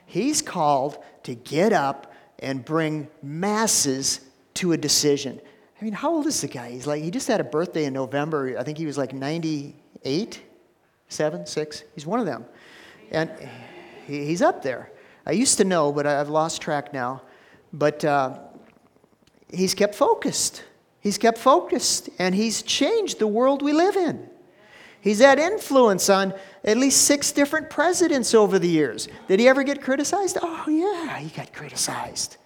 He's 0.07 0.43
called 0.43 1.03
to 1.25 1.35
get 1.35 1.73
up 1.73 2.13
and 2.39 2.65
bring 2.65 3.09
masses 3.21 4.21
to 4.55 4.73
a 4.73 4.77
decision. 4.77 5.41
I 5.81 5.85
mean, 5.85 5.95
how 5.95 6.15
old 6.15 6.27
is 6.27 6.41
the 6.41 6.47
guy? 6.47 6.71
He's 6.71 6.87
like, 6.87 7.03
he 7.03 7.11
just 7.11 7.27
had 7.27 7.41
a 7.41 7.45
birthday 7.45 7.87
in 7.87 7.95
November. 7.95 8.57
I 8.57 8.63
think 8.63 8.79
he 8.79 8.87
was 8.87 8.97
like 8.97 9.13
98 9.13 10.41
seven, 11.09 11.47
six. 11.47 11.85
He's 11.95 12.07
one 12.07 12.21
of 12.21 12.27
them. 12.27 12.45
And 13.11 13.31
he, 14.07 14.27
he's 14.27 14.43
up 14.43 14.63
there. 14.63 14.91
I 15.27 15.33
used 15.33 15.59
to 15.59 15.65
know, 15.65 15.93
but 15.93 16.07
I've 16.07 16.29
lost 16.29 16.61
track 16.61 16.93
now. 16.93 17.23
But 17.73 18.05
uh, 18.05 18.39
he's 19.53 19.75
kept 19.75 19.95
focused. 19.95 20.65
He's 21.01 21.19
kept 21.19 21.39
focused, 21.39 22.09
and 22.19 22.35
he's 22.35 22.63
changed 22.63 23.19
the 23.19 23.27
world 23.27 23.63
we 23.63 23.73
live 23.73 23.97
in. 23.97 24.29
He's 25.01 25.21
had 25.21 25.39
influence 25.39 26.09
on 26.09 26.33
at 26.65 26.79
least 26.79 27.03
six 27.03 27.31
different 27.31 27.69
presidents 27.69 28.33
over 28.33 28.59
the 28.59 28.69
years. 28.69 29.07
Did 29.29 29.39
he 29.39 29.47
ever 29.47 29.63
get 29.63 29.83
criticized? 29.83 30.39
Oh, 30.41 30.65
yeah, 30.67 31.19
he 31.19 31.29
got 31.29 31.53
criticized. 31.53 32.39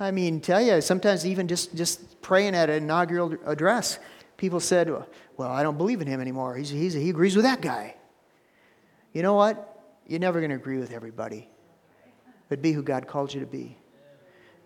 I 0.00 0.10
mean, 0.10 0.40
tell 0.40 0.60
you, 0.60 0.80
sometimes 0.80 1.24
even 1.24 1.46
just, 1.46 1.76
just 1.76 2.20
praying 2.20 2.56
at 2.56 2.68
an 2.68 2.82
inaugural 2.82 3.36
address, 3.46 4.00
people 4.36 4.58
said, 4.58 4.92
well, 5.36 5.50
I 5.50 5.62
don't 5.62 5.78
believe 5.78 6.00
in 6.00 6.06
him 6.06 6.20
anymore. 6.20 6.56
He's, 6.56 6.70
he's, 6.70 6.94
he 6.94 7.10
agrees 7.10 7.36
with 7.36 7.44
that 7.44 7.60
guy. 7.60 7.96
You 9.12 9.22
know 9.22 9.34
what? 9.34 9.82
You're 10.06 10.20
never 10.20 10.40
going 10.40 10.50
to 10.50 10.56
agree 10.56 10.78
with 10.78 10.92
everybody. 10.92 11.48
But 12.48 12.62
be 12.62 12.72
who 12.72 12.82
God 12.82 13.06
called 13.06 13.32
you 13.32 13.40
to 13.40 13.46
be. 13.46 13.76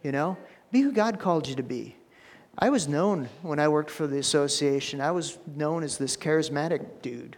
You 0.03 0.13
know? 0.13 0.37
Be 0.73 0.81
who 0.81 0.93
God 0.93 1.19
called 1.19 1.49
you 1.49 1.55
to 1.57 1.63
be. 1.63 1.97
I 2.59 2.71
was 2.71 2.89
known 2.89 3.29
when 3.43 3.59
I 3.61 3.69
worked 3.69 3.91
for 3.91 4.07
the 4.07 4.19
association, 4.19 5.01
I 5.01 5.13
was 5.13 5.39
known 5.55 5.83
as 5.83 5.97
this 5.97 6.17
charismatic 6.17 7.03
dude. 7.03 7.37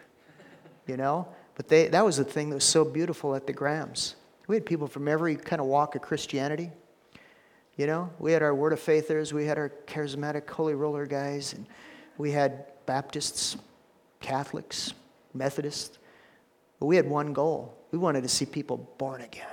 You 0.87 0.97
know? 0.97 1.29
But 1.55 1.69
they, 1.69 1.89
that 1.89 2.05
was 2.05 2.17
the 2.17 2.25
thing 2.25 2.49
that 2.51 2.55
was 2.55 2.65
so 2.65 2.85
beautiful 2.85 3.35
at 3.35 3.47
the 3.47 3.53
Grahams. 3.53 4.17
We 4.47 4.57
had 4.57 4.65
people 4.65 4.87
from 4.87 5.07
every 5.07 5.37
kind 5.37 5.61
of 5.61 5.67
walk 5.67 5.95
of 5.95 6.03
Christianity. 6.03 6.71
You 7.77 7.87
know, 7.87 8.11
we 8.19 8.33
had 8.33 8.43
our 8.43 8.55
Word 8.55 8.73
of 8.73 8.81
Faithers, 8.81 9.33
we 9.33 9.47
had 9.47 9.57
our 9.57 9.71
charismatic 9.87 10.49
Holy 10.51 10.75
Roller 10.75 11.07
guys, 11.07 11.53
and 11.53 11.67
we 12.19 12.31
had 12.31 12.67
Baptists, 12.91 13.57
Catholics, 14.19 14.95
Methodists. 15.33 15.97
But 16.81 16.87
we 16.87 16.97
had 16.97 17.09
one 17.09 17.33
goal 17.33 17.77
we 17.93 17.99
wanted 18.01 18.25
to 18.25 18.29
see 18.29 18.45
people 18.45 18.79
born 18.99 19.21
again. 19.21 19.47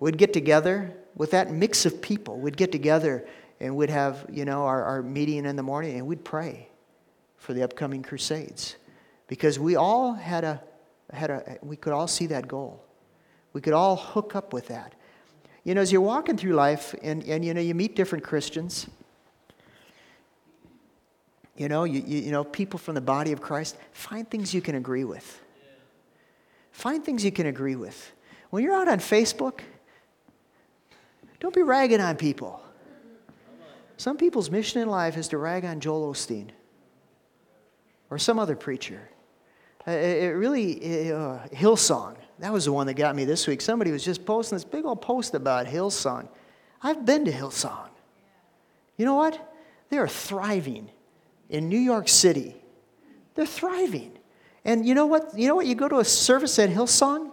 We'd 0.00 0.18
get 0.18 0.32
together 0.32 0.92
with 1.14 1.30
that 1.30 1.52
mix 1.52 1.86
of 1.86 2.02
people. 2.02 2.40
We'd 2.40 2.56
get 2.56 2.72
together 2.72 3.24
and 3.60 3.76
we'd 3.76 3.90
have, 3.90 4.26
you 4.32 4.44
know, 4.44 4.64
our, 4.64 4.82
our 4.82 5.00
meeting 5.00 5.46
in 5.46 5.54
the 5.54 5.62
morning 5.62 5.96
and 5.96 6.08
we'd 6.08 6.24
pray 6.24 6.68
for 7.36 7.54
the 7.54 7.62
upcoming 7.62 8.02
crusades. 8.02 8.74
Because 9.28 9.60
we 9.60 9.76
all 9.76 10.14
had 10.14 10.42
a, 10.42 10.60
had 11.12 11.30
a, 11.30 11.58
we 11.62 11.76
could 11.76 11.92
all 11.92 12.08
see 12.08 12.26
that 12.26 12.48
goal. 12.48 12.82
We 13.52 13.60
could 13.60 13.74
all 13.74 13.94
hook 13.94 14.34
up 14.34 14.52
with 14.52 14.66
that. 14.66 14.92
You 15.62 15.76
know, 15.76 15.82
as 15.82 15.92
you're 15.92 16.00
walking 16.00 16.36
through 16.36 16.54
life 16.54 16.96
and, 17.00 17.22
and 17.22 17.44
you 17.44 17.54
know, 17.54 17.60
you 17.60 17.76
meet 17.76 17.94
different 17.94 18.24
Christians, 18.24 18.88
you 21.58 21.68
know, 21.68 21.82
you, 21.82 22.00
you, 22.06 22.30
know, 22.30 22.44
people 22.44 22.78
from 22.78 22.94
the 22.94 23.00
body 23.00 23.32
of 23.32 23.40
Christ, 23.40 23.76
find 23.90 24.30
things 24.30 24.54
you 24.54 24.62
can 24.62 24.76
agree 24.76 25.02
with. 25.02 25.42
Find 26.70 27.04
things 27.04 27.24
you 27.24 27.32
can 27.32 27.46
agree 27.46 27.74
with. 27.74 28.12
When 28.50 28.62
you're 28.62 28.74
out 28.74 28.86
on 28.86 29.00
Facebook, 29.00 29.60
don't 31.40 31.54
be 31.54 31.62
ragging 31.62 32.00
on 32.00 32.16
people. 32.16 32.62
Some 33.96 34.16
people's 34.16 34.52
mission 34.52 34.80
in 34.80 34.88
life 34.88 35.16
is 35.16 35.26
to 35.28 35.38
rag 35.38 35.64
on 35.64 35.80
Joel 35.80 36.12
Osteen 36.12 36.50
or 38.08 38.18
some 38.18 38.38
other 38.38 38.54
preacher. 38.54 39.08
Uh, 39.86 39.90
it 39.90 40.28
really, 40.28 41.10
uh, 41.12 41.40
Hillsong, 41.48 42.14
that 42.38 42.52
was 42.52 42.66
the 42.66 42.72
one 42.72 42.86
that 42.86 42.94
got 42.94 43.16
me 43.16 43.24
this 43.24 43.48
week. 43.48 43.60
Somebody 43.60 43.90
was 43.90 44.04
just 44.04 44.24
posting 44.24 44.54
this 44.54 44.64
big 44.64 44.84
old 44.84 45.02
post 45.02 45.34
about 45.34 45.66
Hillsong. 45.66 46.28
I've 46.80 47.04
been 47.04 47.24
to 47.24 47.32
Hillsong. 47.32 47.88
You 48.96 49.06
know 49.06 49.16
what? 49.16 49.56
They 49.88 49.98
are 49.98 50.06
thriving 50.06 50.90
in 51.50 51.68
New 51.68 51.78
York 51.78 52.08
City. 52.08 52.54
They're 53.34 53.46
thriving. 53.46 54.12
And 54.64 54.86
you 54.86 54.94
know 54.94 55.06
what? 55.06 55.36
You 55.36 55.48
know 55.48 55.54
what? 55.56 55.66
You 55.66 55.74
go 55.74 55.88
to 55.88 55.98
a 55.98 56.04
service 56.04 56.58
at 56.58 56.70
Hillsong, 56.70 57.30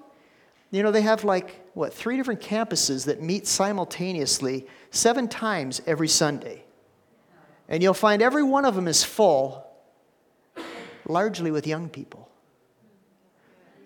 you 0.75 0.83
know, 0.83 0.91
they 0.91 1.01
have 1.01 1.23
like, 1.23 1.61
what, 1.73 1.93
three 1.93 2.17
different 2.17 2.41
campuses 2.41 3.05
that 3.05 3.21
meet 3.21 3.47
simultaneously 3.47 4.67
seven 4.91 5.27
times 5.29 5.81
every 5.87 6.09
Sunday. 6.09 6.65
And 7.69 7.81
you'll 7.81 7.93
find 7.93 8.21
every 8.21 8.43
one 8.43 8.65
of 8.65 8.75
them 8.75 8.87
is 8.87 9.01
full, 9.01 9.65
largely 11.07 11.49
with 11.49 11.65
young 11.65 11.87
people. 11.87 12.29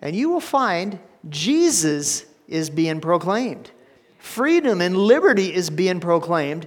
And 0.02 0.16
you 0.16 0.30
will 0.30 0.40
find 0.40 0.98
Jesus 1.28 2.26
is 2.48 2.70
being 2.70 3.00
proclaimed. 3.00 3.70
Freedom 4.18 4.80
and 4.80 4.96
liberty 4.96 5.54
is 5.54 5.70
being 5.70 6.00
proclaimed. 6.00 6.66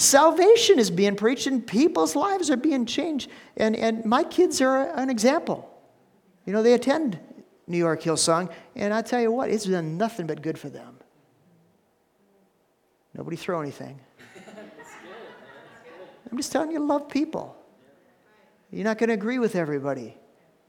Salvation 0.00 0.78
is 0.78 0.90
being 0.90 1.14
preached, 1.14 1.46
and 1.46 1.66
people's 1.66 2.16
lives 2.16 2.48
are 2.48 2.56
being 2.56 2.86
changed. 2.86 3.28
And, 3.58 3.76
and 3.76 4.02
my 4.06 4.24
kids 4.24 4.62
are 4.62 4.98
an 4.98 5.10
example. 5.10 5.70
You 6.46 6.54
know, 6.54 6.62
they 6.62 6.72
attend 6.72 7.18
New 7.66 7.76
York 7.76 8.00
Hillsong, 8.00 8.50
and 8.74 8.94
I 8.94 9.02
tell 9.02 9.20
you 9.20 9.30
what, 9.30 9.50
it's 9.50 9.66
done 9.66 9.98
nothing 9.98 10.26
but 10.26 10.40
good 10.40 10.58
for 10.58 10.70
them. 10.70 10.96
Nobody 13.12 13.36
throw 13.36 13.60
anything. 13.60 14.00
I'm 16.30 16.38
just 16.38 16.50
telling 16.50 16.70
you, 16.70 16.80
love 16.80 17.10
people. 17.10 17.54
You're 18.70 18.84
not 18.84 18.96
going 18.96 19.08
to 19.08 19.14
agree 19.14 19.38
with 19.38 19.54
everybody. 19.54 20.16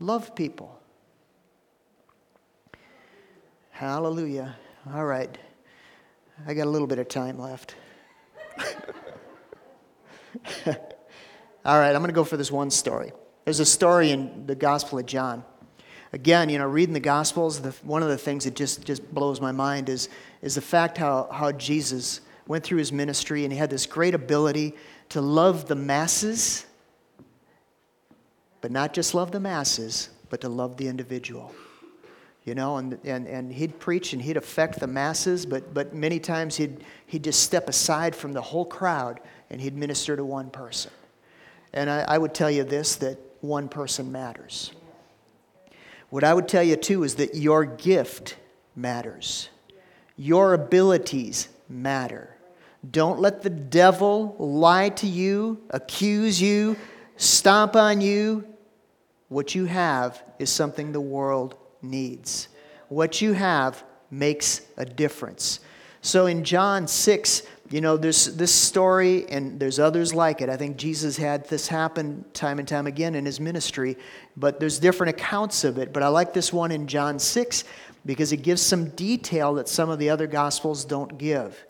Love 0.01 0.35
people. 0.35 0.77
Hallelujah. 3.69 4.57
All 4.93 5.05
right. 5.05 5.37
I 6.45 6.53
got 6.53 6.67
a 6.67 6.69
little 6.69 6.87
bit 6.87 6.99
of 6.99 7.07
time 7.07 7.39
left. 7.39 7.75
All 11.65 11.77
right, 11.79 11.93
I'm 11.93 12.01
going 12.01 12.07
to 12.07 12.13
go 12.13 12.23
for 12.23 12.37
this 12.37 12.51
one 12.51 12.71
story. 12.71 13.11
There's 13.45 13.59
a 13.59 13.65
story 13.65 14.11
in 14.11 14.45
the 14.47 14.55
Gospel 14.55 14.99
of 14.99 15.05
John. 15.05 15.43
Again, 16.13 16.49
you 16.49 16.57
know, 16.57 16.67
reading 16.67 16.93
the 16.93 16.99
Gospels, 16.99 17.61
the, 17.61 17.71
one 17.83 18.03
of 18.03 18.09
the 18.09 18.17
things 18.17 18.43
that 18.43 18.55
just, 18.55 18.83
just 18.83 19.13
blows 19.13 19.39
my 19.39 19.51
mind 19.51 19.87
is, 19.87 20.09
is 20.41 20.55
the 20.55 20.61
fact 20.61 20.97
how, 20.97 21.29
how 21.31 21.51
Jesus 21.51 22.21
went 22.47 22.63
through 22.63 22.79
his 22.79 22.91
ministry 22.91 23.43
and 23.43 23.53
he 23.53 23.57
had 23.57 23.69
this 23.69 23.85
great 23.85 24.13
ability 24.13 24.73
to 25.09 25.21
love 25.21 25.67
the 25.67 25.75
masses, 25.75 26.65
but 28.59 28.71
not 28.71 28.93
just 28.93 29.13
love 29.13 29.31
the 29.31 29.39
masses, 29.39 30.09
but 30.29 30.41
to 30.41 30.49
love 30.49 30.77
the 30.77 30.87
individual. 30.87 31.53
You 32.43 32.55
know, 32.55 32.77
and, 32.77 32.97
and, 33.03 33.27
and 33.27 33.53
he'd 33.53 33.79
preach 33.79 34.13
and 34.13 34.21
he'd 34.21 34.35
affect 34.35 34.79
the 34.79 34.87
masses, 34.87 35.45
but, 35.45 35.73
but 35.73 35.93
many 35.93 36.19
times 36.19 36.57
he'd, 36.57 36.83
he'd 37.05 37.23
just 37.23 37.43
step 37.43 37.69
aside 37.69 38.15
from 38.15 38.33
the 38.33 38.41
whole 38.41 38.65
crowd 38.65 39.19
and 39.51 39.61
he'd 39.61 39.75
minister 39.75 40.15
to 40.15 40.25
one 40.25 40.49
person. 40.49 40.91
And 41.73 41.89
I, 41.89 42.05
I 42.07 42.17
would 42.17 42.33
tell 42.33 42.49
you 42.49 42.63
this 42.63 42.95
that 42.95 43.19
one 43.41 43.69
person 43.69 44.11
matters. 44.11 44.71
What 46.09 46.23
I 46.23 46.33
would 46.33 46.47
tell 46.47 46.63
you 46.63 46.77
too 46.77 47.03
is 47.03 47.15
that 47.15 47.35
your 47.35 47.65
gift 47.65 48.37
matters, 48.75 49.49
your 50.17 50.53
abilities 50.53 51.49
matter. 51.69 52.35
Don't 52.89 53.19
let 53.19 53.43
the 53.43 53.49
devil 53.49 54.35
lie 54.39 54.89
to 54.89 55.07
you, 55.07 55.61
accuse 55.69 56.41
you, 56.41 56.77
stomp 57.17 57.75
on 57.75 58.01
you. 58.01 58.45
What 59.27 59.53
you 59.53 59.65
have 59.65 60.21
is 60.39 60.49
something 60.49 60.91
the 60.91 61.01
world 61.01 61.55
needs. 61.81 62.47
What 62.87 63.21
you 63.21 63.33
have 63.33 63.83
makes 64.09 64.61
a 64.77 64.85
difference. 64.85 65.59
So 66.01 66.25
in 66.25 66.43
John 66.43 66.87
6, 66.87 67.43
you 67.71 67.79
know, 67.79 67.95
there's 67.95 68.36
this 68.36 68.53
story, 68.53 69.25
and 69.29 69.57
there's 69.57 69.79
others 69.79 70.13
like 70.13 70.41
it. 70.41 70.49
I 70.49 70.57
think 70.57 70.75
Jesus 70.75 71.15
had 71.15 71.47
this 71.47 71.69
happen 71.69 72.25
time 72.34 72.60
and 72.60 72.67
time 72.67 72.86
again 72.86 73.15
in 73.15 73.25
his 73.25 73.39
ministry, 73.39 73.97
but 74.36 74.60
there's 74.60 74.77
different 74.77 75.12
accounts 75.12 75.63
of 75.63 75.77
it. 75.77 75.93
But 75.93 76.03
I 76.03 76.10
like 76.10 76.34
this 76.34 76.51
one 76.51 76.71
in 76.71 76.86
John 76.86 77.17
6 77.17 77.63
because 78.05 78.34
it 78.34 78.38
gives 78.38 78.62
some 78.62 78.89
detail 78.89 79.53
that 79.53 79.69
some 79.69 79.89
of 79.89 79.99
the 79.99 80.10
other 80.10 80.27
gospels 80.27 80.84
don't 80.84 81.17
give. 81.17 81.65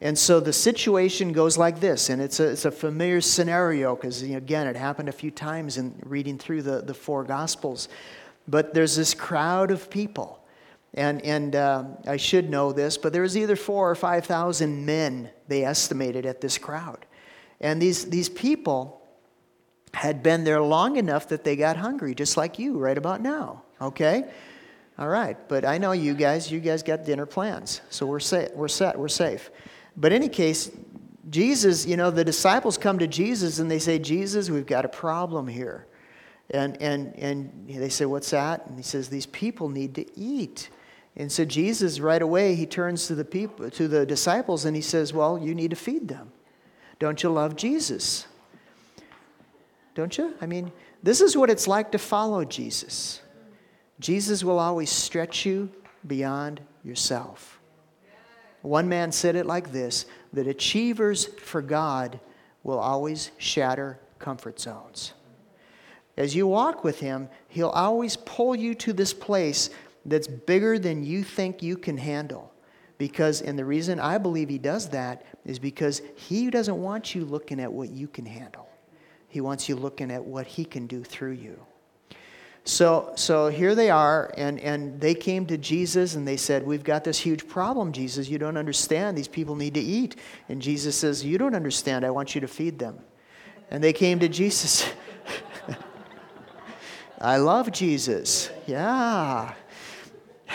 And 0.00 0.16
so 0.16 0.40
the 0.40 0.52
situation 0.52 1.32
goes 1.32 1.58
like 1.58 1.80
this, 1.80 2.08
and 2.08 2.22
it's 2.22 2.40
a, 2.40 2.48
it's 2.48 2.64
a 2.64 2.70
familiar 2.70 3.20
scenario 3.20 3.96
because, 3.96 4.22
again, 4.22 4.66
it 4.66 4.76
happened 4.76 5.08
a 5.08 5.12
few 5.12 5.30
times 5.30 5.76
in 5.76 5.94
reading 6.04 6.38
through 6.38 6.62
the, 6.62 6.80
the 6.80 6.94
four 6.94 7.24
Gospels. 7.24 7.88
But 8.48 8.72
there's 8.72 8.96
this 8.96 9.14
crowd 9.14 9.70
of 9.70 9.90
people. 9.90 10.39
And, 10.94 11.22
and 11.22 11.54
uh, 11.54 11.84
I 12.06 12.16
should 12.16 12.50
know 12.50 12.72
this, 12.72 12.98
but 12.98 13.12
there 13.12 13.22
was 13.22 13.36
either 13.36 13.54
four 13.54 13.90
or 13.90 13.94
5,000 13.94 14.84
men, 14.84 15.30
they 15.46 15.64
estimated, 15.64 16.26
at 16.26 16.40
this 16.40 16.58
crowd. 16.58 17.06
And 17.60 17.80
these, 17.80 18.06
these 18.06 18.28
people 18.28 19.00
had 19.94 20.22
been 20.22 20.44
there 20.44 20.60
long 20.60 20.96
enough 20.96 21.28
that 21.28 21.44
they 21.44 21.56
got 21.56 21.76
hungry, 21.76 22.14
just 22.14 22.36
like 22.36 22.58
you 22.58 22.78
right 22.78 22.98
about 22.98 23.20
now, 23.20 23.62
okay? 23.80 24.24
All 24.98 25.08
right, 25.08 25.36
but 25.48 25.64
I 25.64 25.78
know 25.78 25.92
you 25.92 26.14
guys, 26.14 26.50
you 26.50 26.60
guys 26.60 26.82
got 26.82 27.04
dinner 27.04 27.26
plans, 27.26 27.80
so 27.90 28.06
we're, 28.06 28.20
sa- 28.20 28.48
we're 28.54 28.68
set, 28.68 28.98
we're 28.98 29.08
safe. 29.08 29.50
But 29.96 30.12
in 30.12 30.22
any 30.22 30.28
case, 30.28 30.70
Jesus, 31.28 31.86
you 31.86 31.96
know, 31.96 32.10
the 32.10 32.24
disciples 32.24 32.76
come 32.76 32.98
to 32.98 33.06
Jesus 33.06 33.58
and 33.58 33.70
they 33.70 33.78
say, 33.78 33.98
Jesus, 33.98 34.50
we've 34.50 34.66
got 34.66 34.84
a 34.84 34.88
problem 34.88 35.46
here. 35.46 35.86
And, 36.50 36.80
and, 36.82 37.14
and 37.16 37.68
they 37.68 37.88
say, 37.88 38.06
What's 38.06 38.30
that? 38.30 38.66
And 38.66 38.76
he 38.76 38.82
says, 38.82 39.08
These 39.08 39.26
people 39.26 39.68
need 39.68 39.94
to 39.94 40.18
eat. 40.18 40.68
And 41.16 41.30
so 41.30 41.44
Jesus, 41.44 42.00
right 42.00 42.22
away, 42.22 42.54
he 42.54 42.66
turns 42.66 43.06
to 43.08 43.14
the 43.14 43.24
people, 43.24 43.70
to 43.70 43.88
the 43.88 44.06
disciples, 44.06 44.64
and 44.64 44.76
he 44.76 44.82
says, 44.82 45.12
Well, 45.12 45.38
you 45.38 45.54
need 45.54 45.70
to 45.70 45.76
feed 45.76 46.08
them. 46.08 46.32
Don't 46.98 47.22
you 47.22 47.30
love 47.30 47.56
Jesus? 47.56 48.26
Don't 49.94 50.16
you? 50.16 50.34
I 50.40 50.46
mean, 50.46 50.70
this 51.02 51.20
is 51.20 51.36
what 51.36 51.50
it's 51.50 51.66
like 51.66 51.92
to 51.92 51.98
follow 51.98 52.44
Jesus. 52.44 53.20
Jesus 53.98 54.44
will 54.44 54.58
always 54.58 54.90
stretch 54.90 55.44
you 55.44 55.70
beyond 56.06 56.60
yourself. 56.84 57.60
One 58.62 58.88
man 58.88 59.10
said 59.12 59.36
it 59.36 59.46
like 59.46 59.72
this 59.72 60.06
that 60.32 60.46
achievers 60.46 61.26
for 61.26 61.62
God 61.62 62.20
will 62.62 62.78
always 62.78 63.30
shatter 63.38 63.98
comfort 64.18 64.60
zones. 64.60 65.14
As 66.16 66.36
you 66.36 66.46
walk 66.46 66.84
with 66.84 67.00
Him, 67.00 67.28
He'll 67.48 67.70
always 67.70 68.16
pull 68.16 68.54
you 68.54 68.74
to 68.76 68.92
this 68.92 69.14
place 69.14 69.70
that's 70.04 70.26
bigger 70.26 70.78
than 70.78 71.04
you 71.04 71.22
think 71.22 71.62
you 71.62 71.76
can 71.76 71.96
handle. 71.96 72.52
Because, 72.98 73.40
and 73.40 73.58
the 73.58 73.64
reason 73.64 73.98
I 73.98 74.18
believe 74.18 74.48
He 74.48 74.58
does 74.58 74.90
that 74.90 75.24
is 75.44 75.58
because 75.58 76.02
He 76.16 76.50
doesn't 76.50 76.80
want 76.80 77.14
you 77.14 77.24
looking 77.24 77.60
at 77.60 77.72
what 77.72 77.90
you 77.90 78.08
can 78.08 78.26
handle, 78.26 78.68
He 79.28 79.40
wants 79.40 79.68
you 79.68 79.76
looking 79.76 80.10
at 80.10 80.24
what 80.24 80.46
He 80.46 80.64
can 80.64 80.86
do 80.86 81.02
through 81.02 81.32
you. 81.32 81.58
So, 82.64 83.12
so 83.16 83.48
here 83.48 83.74
they 83.74 83.88
are, 83.88 84.32
and, 84.36 84.60
and 84.60 85.00
they 85.00 85.14
came 85.14 85.46
to 85.46 85.56
Jesus 85.56 86.14
and 86.14 86.28
they 86.28 86.36
said, 86.36 86.64
We've 86.64 86.84
got 86.84 87.04
this 87.04 87.18
huge 87.18 87.48
problem, 87.48 87.90
Jesus. 87.92 88.28
You 88.28 88.38
don't 88.38 88.58
understand. 88.58 89.16
These 89.16 89.28
people 89.28 89.56
need 89.56 89.74
to 89.74 89.80
eat. 89.80 90.16
And 90.48 90.60
Jesus 90.60 90.94
says, 90.94 91.24
You 91.24 91.38
don't 91.38 91.54
understand. 91.54 92.04
I 92.04 92.10
want 92.10 92.34
you 92.34 92.40
to 92.42 92.48
feed 92.48 92.78
them. 92.78 92.98
And 93.70 93.82
they 93.82 93.92
came 93.92 94.18
to 94.20 94.28
Jesus. 94.28 94.88
I 97.20 97.38
love 97.38 97.72
Jesus. 97.72 98.50
Yeah. 98.66 99.54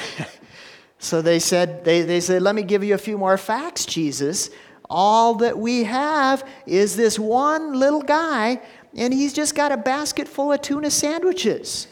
so 0.99 1.21
they 1.21 1.39
said, 1.39 1.83
they, 1.83 2.01
they 2.01 2.19
said, 2.19 2.41
Let 2.41 2.55
me 2.55 2.63
give 2.63 2.83
you 2.83 2.93
a 2.93 2.99
few 2.99 3.17
more 3.17 3.37
facts, 3.37 3.85
Jesus. 3.85 4.49
All 4.89 5.35
that 5.35 5.57
we 5.57 5.83
have 5.85 6.47
is 6.65 6.95
this 6.95 7.17
one 7.17 7.73
little 7.73 8.01
guy, 8.01 8.61
and 8.95 9.13
he's 9.13 9.33
just 9.33 9.55
got 9.55 9.71
a 9.71 9.77
basket 9.77 10.27
full 10.27 10.51
of 10.51 10.61
tuna 10.61 10.91
sandwiches 10.91 11.87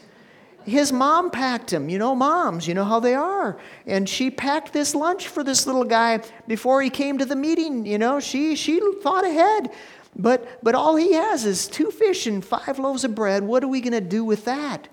his 0.64 0.92
mom 0.92 1.30
packed 1.30 1.72
him. 1.72 1.88
You 1.88 1.98
know, 1.98 2.14
moms, 2.14 2.66
you 2.66 2.74
know 2.74 2.84
how 2.84 3.00
they 3.00 3.14
are. 3.14 3.58
And 3.86 4.08
she 4.08 4.30
packed 4.30 4.72
this 4.72 4.94
lunch 4.94 5.28
for 5.28 5.44
this 5.44 5.66
little 5.66 5.84
guy 5.84 6.20
before 6.46 6.82
he 6.82 6.90
came 6.90 7.18
to 7.18 7.24
the 7.24 7.36
meeting. 7.36 7.86
You 7.86 7.98
know, 7.98 8.20
she, 8.20 8.56
she 8.56 8.80
thought 9.02 9.26
ahead. 9.26 9.70
But, 10.16 10.62
but 10.62 10.74
all 10.74 10.96
he 10.96 11.12
has 11.14 11.44
is 11.44 11.66
two 11.66 11.90
fish 11.90 12.26
and 12.26 12.44
five 12.44 12.78
loaves 12.78 13.04
of 13.04 13.14
bread. 13.14 13.42
What 13.42 13.64
are 13.64 13.68
we 13.68 13.80
going 13.80 13.92
to 13.92 14.00
do 14.00 14.24
with 14.24 14.44
that? 14.44 14.88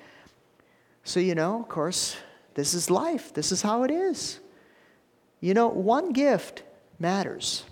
So, 1.03 1.19
you 1.19 1.35
know, 1.35 1.59
of 1.59 1.69
course, 1.69 2.15
this 2.53 2.73
is 2.73 2.89
life. 2.89 3.33
This 3.33 3.51
is 3.51 3.61
how 3.61 3.83
it 3.83 3.91
is. 3.91 4.39
You 5.39 5.53
know, 5.53 5.67
one 5.67 6.11
gift 6.11 6.63
matters. 6.99 7.63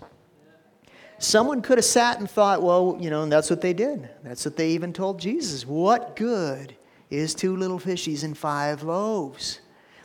Someone 1.18 1.60
could 1.60 1.78
have 1.78 1.84
sat 1.84 2.18
and 2.18 2.30
thought, 2.30 2.62
well, 2.62 2.96
you 2.98 3.10
know, 3.10 3.22
and 3.22 3.30
that's 3.30 3.50
what 3.50 3.60
they 3.60 3.74
did. 3.74 4.08
That's 4.24 4.44
what 4.44 4.56
they 4.56 4.70
even 4.70 4.92
told 4.92 5.20
Jesus. 5.20 5.66
What 5.66 6.16
good 6.16 6.74
is 7.10 7.34
two 7.34 7.56
little 7.56 7.78
fishies 7.78 8.24
and 8.24 8.36
five 8.36 8.82
loaves. 8.82 9.60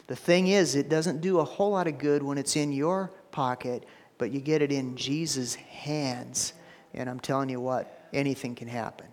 The 0.08 0.16
thing 0.16 0.48
is, 0.48 0.76
it 0.76 0.90
doesn't 0.90 1.22
do 1.22 1.40
a 1.40 1.44
whole 1.44 1.72
lot 1.72 1.88
of 1.88 1.98
good 1.98 2.22
when 2.22 2.38
it's 2.38 2.56
in 2.56 2.72
your 2.72 3.12
pocket, 3.32 3.86
but 4.18 4.32
you 4.32 4.40
get 4.40 4.62
it 4.62 4.72
in 4.72 4.96
Jesus' 4.98 5.56
hands. 5.56 6.54
And 6.94 7.10
I'm 7.10 7.20
telling 7.20 7.50
you 7.50 7.62
what, 7.62 8.08
anything 8.14 8.54
can 8.54 8.68
happen. 8.68 9.08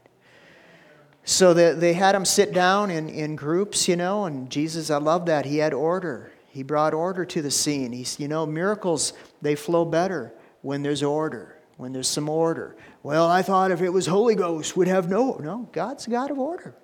So 1.24 1.54
the, 1.54 1.74
they 1.78 1.92
had 1.92 2.14
them 2.14 2.24
sit 2.24 2.52
down 2.52 2.90
in, 2.90 3.08
in 3.08 3.36
groups, 3.36 3.86
you 3.86 3.96
know, 3.96 4.24
and 4.24 4.50
Jesus, 4.50 4.90
I 4.90 4.96
love 4.96 5.26
that. 5.26 5.44
He 5.44 5.58
had 5.58 5.72
order. 5.72 6.32
He 6.48 6.62
brought 6.62 6.94
order 6.94 7.24
to 7.24 7.42
the 7.42 7.50
scene. 7.50 7.92
He's, 7.92 8.18
you 8.18 8.28
know, 8.28 8.44
miracles, 8.44 9.12
they 9.40 9.54
flow 9.54 9.84
better 9.84 10.34
when 10.62 10.82
there's 10.82 11.02
order, 11.02 11.58
when 11.76 11.92
there's 11.92 12.08
some 12.08 12.28
order. 12.28 12.76
Well, 13.02 13.28
I 13.28 13.42
thought 13.42 13.70
if 13.70 13.80
it 13.80 13.88
was 13.88 14.06
Holy 14.06 14.34
Ghost, 14.34 14.76
we'd 14.76 14.88
have 14.88 15.08
no. 15.08 15.36
No, 15.36 15.68
God's 15.72 16.06
a 16.06 16.10
God 16.10 16.30
of 16.30 16.38
order. 16.38 16.74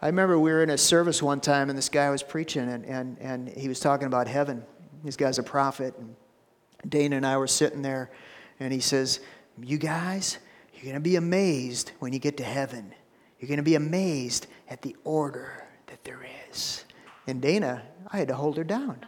I 0.00 0.06
remember 0.06 0.38
we 0.38 0.50
were 0.50 0.62
in 0.62 0.70
a 0.70 0.78
service 0.78 1.22
one 1.22 1.40
time 1.40 1.68
and 1.68 1.76
this 1.76 1.88
guy 1.88 2.10
was 2.10 2.22
preaching 2.22 2.68
and, 2.68 2.84
and, 2.84 3.18
and 3.20 3.48
he 3.48 3.68
was 3.68 3.78
talking 3.78 4.06
about 4.06 4.26
heaven. 4.26 4.64
This 5.04 5.16
guy's 5.16 5.38
a 5.38 5.44
prophet. 5.44 5.94
And 5.98 6.16
Dana 6.88 7.16
and 7.16 7.26
I 7.26 7.36
were 7.36 7.46
sitting 7.46 7.82
there 7.82 8.10
and 8.58 8.72
he 8.72 8.80
says, 8.80 9.20
You 9.60 9.78
guys, 9.78 10.38
you're 10.74 10.84
going 10.84 10.94
to 10.94 11.00
be 11.00 11.16
amazed 11.16 11.92
when 11.98 12.12
you 12.12 12.18
get 12.18 12.36
to 12.38 12.44
heaven. 12.44 12.94
You're 13.42 13.48
going 13.48 13.56
to 13.56 13.64
be 13.64 13.74
amazed 13.74 14.46
at 14.68 14.82
the 14.82 14.94
order 15.02 15.64
that 15.88 16.04
there 16.04 16.24
is. 16.48 16.84
And 17.26 17.42
Dana, 17.42 17.82
I 18.06 18.18
had 18.18 18.28
to 18.28 18.36
hold 18.36 18.56
her 18.56 18.62
down. 18.62 19.04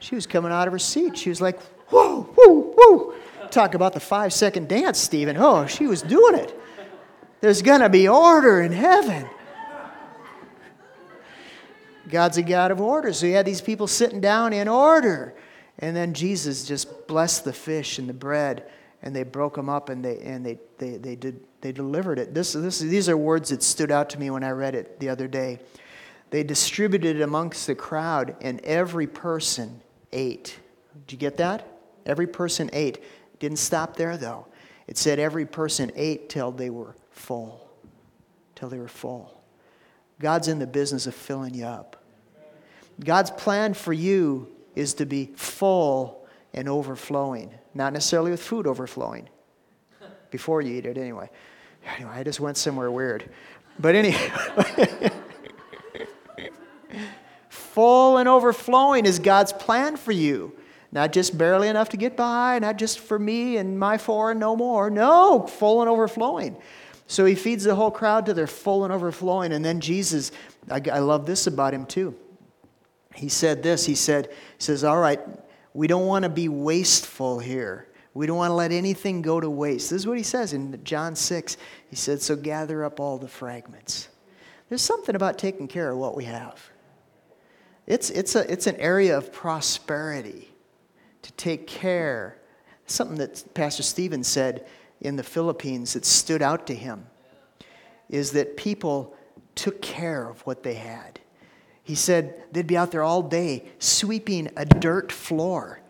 She 0.00 0.16
was 0.16 0.26
coming 0.26 0.50
out 0.50 0.66
of 0.66 0.72
her 0.72 0.80
seat. 0.80 1.16
She 1.16 1.28
was 1.28 1.40
like, 1.40 1.62
whoa, 1.86 2.24
whoa, 2.24 2.74
whoa. 2.76 3.14
Talk 3.52 3.74
about 3.74 3.92
the 3.92 4.00
five 4.00 4.32
second 4.32 4.68
dance, 4.68 4.98
Stephen. 4.98 5.36
Oh, 5.36 5.66
she 5.66 5.86
was 5.86 6.02
doing 6.02 6.34
it. 6.34 6.60
There's 7.40 7.62
going 7.62 7.80
to 7.80 7.88
be 7.88 8.08
order 8.08 8.62
in 8.62 8.72
heaven. 8.72 9.28
God's 12.08 12.36
a 12.36 12.42
God 12.42 12.72
of 12.72 12.80
order. 12.80 13.12
So 13.12 13.26
you 13.26 13.34
had 13.34 13.46
these 13.46 13.60
people 13.60 13.86
sitting 13.86 14.20
down 14.20 14.52
in 14.52 14.66
order. 14.66 15.36
And 15.78 15.94
then 15.94 16.14
Jesus 16.14 16.66
just 16.66 17.06
blessed 17.06 17.44
the 17.44 17.52
fish 17.52 18.00
and 18.00 18.08
the 18.08 18.12
bread, 18.12 18.68
and 19.02 19.14
they 19.14 19.22
broke 19.22 19.54
them 19.54 19.68
up 19.68 19.88
and 19.88 20.04
they, 20.04 20.18
and 20.18 20.44
they, 20.44 20.58
they, 20.78 20.96
they, 20.96 21.16
did, 21.16 21.40
they 21.60 21.72
delivered 21.72 22.18
it. 22.18 22.34
This, 22.34 22.52
this, 22.52 22.78
these 22.80 23.08
are 23.08 23.16
words 23.16 23.50
that 23.50 23.62
stood 23.62 23.90
out 23.90 24.10
to 24.10 24.18
me 24.18 24.30
when 24.30 24.42
I 24.42 24.50
read 24.50 24.74
it 24.74 24.98
the 25.00 25.08
other 25.08 25.28
day. 25.28 25.60
They 26.30 26.42
distributed 26.42 27.16
it 27.16 27.22
amongst 27.22 27.66
the 27.66 27.74
crowd, 27.74 28.36
and 28.40 28.60
every 28.60 29.06
person 29.06 29.80
ate. 30.12 30.58
Did 31.06 31.12
you 31.12 31.18
get 31.18 31.38
that? 31.38 31.66
Every 32.04 32.26
person 32.26 32.68
ate. 32.72 33.02
Didn't 33.38 33.58
stop 33.58 33.96
there, 33.96 34.16
though. 34.16 34.46
It 34.86 34.98
said 34.98 35.18
every 35.18 35.46
person 35.46 35.92
ate 35.94 36.28
till 36.28 36.50
they 36.50 36.70
were 36.70 36.96
full. 37.10 37.70
Till 38.54 38.68
they 38.68 38.78
were 38.78 38.88
full. 38.88 39.40
God's 40.18 40.48
in 40.48 40.58
the 40.58 40.66
business 40.66 41.06
of 41.06 41.14
filling 41.14 41.54
you 41.54 41.64
up. 41.64 42.02
God's 43.02 43.30
plan 43.30 43.74
for 43.74 43.92
you 43.92 44.48
is 44.74 44.94
to 44.94 45.06
be 45.06 45.30
full 45.36 46.26
and 46.58 46.68
overflowing, 46.68 47.54
not 47.74 47.92
necessarily 47.92 48.30
with 48.30 48.42
food 48.42 48.66
overflowing 48.66 49.28
before 50.30 50.60
you 50.60 50.74
eat 50.74 50.86
it, 50.86 50.98
anyway. 50.98 51.30
Anyway, 51.96 52.10
I 52.12 52.22
just 52.22 52.40
went 52.40 52.56
somewhere 52.56 52.90
weird. 52.90 53.30
But 53.78 53.94
anyway, 53.94 54.30
full 57.48 58.18
and 58.18 58.28
overflowing 58.28 59.06
is 59.06 59.18
God's 59.18 59.52
plan 59.52 59.96
for 59.96 60.12
you. 60.12 60.52
Not 60.90 61.12
just 61.12 61.36
barely 61.36 61.68
enough 61.68 61.90
to 61.90 61.96
get 61.96 62.16
by, 62.16 62.58
not 62.58 62.76
just 62.76 62.98
for 62.98 63.18
me 63.18 63.58
and 63.58 63.78
my 63.78 63.98
four 63.98 64.30
and 64.30 64.40
no 64.40 64.56
more. 64.56 64.90
No, 64.90 65.46
full 65.46 65.82
and 65.82 65.88
overflowing. 65.88 66.56
So 67.06 67.24
he 67.24 67.34
feeds 67.34 67.64
the 67.64 67.74
whole 67.74 67.90
crowd 67.90 68.26
to 68.26 68.34
their 68.34 68.46
full 68.46 68.84
and 68.84 68.92
overflowing. 68.92 69.52
And 69.52 69.64
then 69.64 69.80
Jesus, 69.80 70.32
I, 70.70 70.80
I 70.92 70.98
love 70.98 71.26
this 71.26 71.46
about 71.46 71.72
him 71.72 71.86
too 71.86 72.14
he 73.18 73.28
said 73.28 73.62
this 73.62 73.84
he 73.84 73.94
said 73.94 74.28
he 74.30 74.62
says 74.62 74.84
all 74.84 74.98
right 74.98 75.20
we 75.74 75.86
don't 75.86 76.06
want 76.06 76.24
to 76.24 76.28
be 76.28 76.48
wasteful 76.48 77.38
here. 77.38 77.88
We 78.14 78.26
don't 78.26 78.36
want 78.36 78.50
to 78.50 78.54
let 78.54 78.72
anything 78.72 79.22
go 79.22 79.38
to 79.40 79.48
waste. 79.48 79.90
This 79.90 80.02
is 80.02 80.06
what 80.06 80.16
he 80.16 80.24
says 80.24 80.52
in 80.52 80.82
john 80.82 81.14
6 81.14 81.56
he 81.88 81.96
said 81.96 82.20
so 82.20 82.34
gather 82.34 82.84
up 82.84 83.00
all 83.00 83.18
the 83.18 83.28
fragments. 83.28 84.08
There's 84.68 84.82
something 84.82 85.14
about 85.14 85.38
taking 85.38 85.68
care 85.68 85.90
of 85.90 85.98
what 85.98 86.16
we 86.16 86.24
have. 86.24 86.70
It's, 87.86 88.10
it's, 88.10 88.34
a, 88.34 88.50
it's 88.50 88.66
an 88.66 88.76
area 88.76 89.16
of 89.16 89.32
prosperity 89.32 90.50
to 91.22 91.32
take 91.32 91.66
care. 91.66 92.38
Something 92.86 93.18
that 93.18 93.54
pastor 93.54 93.82
stephen 93.82 94.24
said 94.24 94.66
in 95.00 95.16
the 95.16 95.22
philippines 95.22 95.92
that 95.92 96.04
stood 96.04 96.42
out 96.42 96.66
to 96.66 96.74
him 96.74 97.06
is 98.08 98.32
that 98.32 98.56
people 98.56 99.14
took 99.54 99.80
care 99.80 100.28
of 100.28 100.40
what 100.42 100.62
they 100.62 100.74
had 100.74 101.20
he 101.88 101.94
said 101.94 102.44
they'd 102.52 102.66
be 102.66 102.76
out 102.76 102.90
there 102.90 103.02
all 103.02 103.22
day 103.22 103.64
sweeping 103.78 104.50
a 104.58 104.66
dirt 104.66 105.10
floor. 105.10 105.80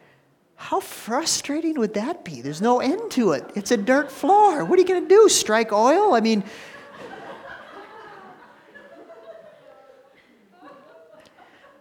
How 0.55 0.79
frustrating 0.79 1.77
would 1.81 1.95
that 1.95 2.25
be? 2.25 2.41
There's 2.41 2.63
no 2.63 2.79
end 2.79 3.11
to 3.11 3.33
it. 3.33 3.51
It's 3.57 3.73
a 3.73 3.77
dirt 3.77 4.09
floor. 4.09 4.65
What 4.65 4.79
are 4.79 4.83
you 4.83 4.87
going 4.87 5.03
to 5.03 5.09
do? 5.09 5.29
Strike 5.29 5.73
oil? 5.73 6.15
I 6.15 6.21
mean, 6.21 6.45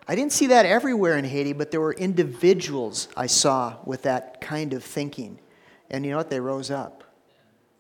I 0.08 0.16
didn't 0.16 0.32
see 0.32 0.48
that 0.48 0.66
everywhere 0.66 1.16
in 1.20 1.24
Haiti, 1.24 1.54
but 1.54 1.70
there 1.70 1.80
were 1.80 1.94
individuals 1.94 3.10
I 3.16 3.28
saw 3.28 3.76
with 3.86 4.02
that 4.02 4.42
kind 4.42 4.74
of 4.74 4.84
thinking. 4.84 5.38
And 5.92 6.04
you 6.04 6.10
know 6.10 6.18
what? 6.18 6.32
They 6.32 6.40
rose 6.40 6.72
up. 6.72 7.04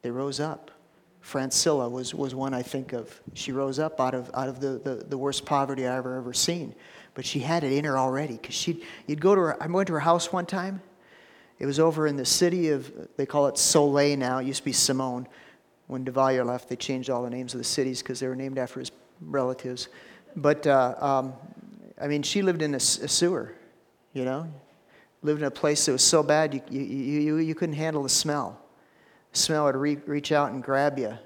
They 0.03 0.11
rose 0.11 0.39
up. 0.39 0.69
Francilla 1.27 1.91
was, 1.91 2.15
was 2.15 2.33
one 2.33 2.53
I 2.53 2.61
think 2.61 2.93
of. 2.93 3.19
She 3.33 3.51
rose 3.51 3.79
up 3.79 3.99
out 3.99 4.13
of, 4.13 4.31
out 4.33 4.47
of 4.47 4.61
the, 4.61 4.79
the, 4.79 4.95
the 5.09 5.17
worst 5.17 5.45
poverty 5.45 5.85
I 5.85 5.97
ever, 5.97 6.17
ever 6.17 6.31
seen. 6.31 6.73
But 7.15 7.25
she 7.25 7.39
had 7.39 7.65
it 7.65 7.73
in 7.73 7.83
her 7.83 7.97
already. 7.97 8.37
Because 8.37 8.55
she 8.55 8.83
you'd 9.07 9.19
go 9.19 9.35
to 9.35 9.41
her, 9.41 9.61
I 9.61 9.67
went 9.67 9.87
to 9.87 9.93
her 9.93 9.99
house 9.99 10.31
one 10.31 10.45
time. 10.45 10.81
It 11.59 11.65
was 11.65 11.79
over 11.79 12.07
in 12.07 12.15
the 12.15 12.25
city 12.25 12.69
of, 12.69 12.89
they 13.17 13.25
call 13.25 13.47
it 13.47 13.57
Soleil 13.57 14.17
now. 14.17 14.37
It 14.37 14.45
used 14.45 14.59
to 14.59 14.65
be 14.65 14.71
Simone. 14.71 15.27
When 15.87 16.05
Duvalier 16.05 16.45
left, 16.45 16.69
they 16.69 16.77
changed 16.77 17.09
all 17.09 17.23
the 17.23 17.29
names 17.29 17.53
of 17.53 17.57
the 17.57 17.65
cities 17.65 18.01
because 18.01 18.21
they 18.21 18.27
were 18.27 18.35
named 18.35 18.57
after 18.57 18.79
his 18.79 18.91
relatives. 19.19 19.89
But, 20.35 20.65
uh, 20.65 20.95
um, 20.99 21.33
I 21.99 22.07
mean, 22.07 22.23
she 22.23 22.41
lived 22.41 22.61
in 22.61 22.73
a, 22.73 22.77
a, 22.77 22.79
sewer, 22.79 23.53
you 24.13 24.23
know? 24.23 24.49
Lived 25.23 25.41
in 25.41 25.47
a 25.47 25.51
place 25.51 25.87
that 25.87 25.91
was 25.91 26.03
so 26.03 26.23
bad 26.23 26.53
you, 26.53 26.61
you, 26.69 26.81
you, 26.81 27.37
you 27.37 27.55
couldn't 27.55 27.75
handle 27.75 28.03
the 28.03 28.09
smell 28.09 28.61
smell 29.33 29.65
would 29.65 29.75
re- 29.75 30.01
reach 30.05 30.31
out 30.31 30.51
and 30.51 30.63
grab 30.63 30.97
you, 30.97 31.17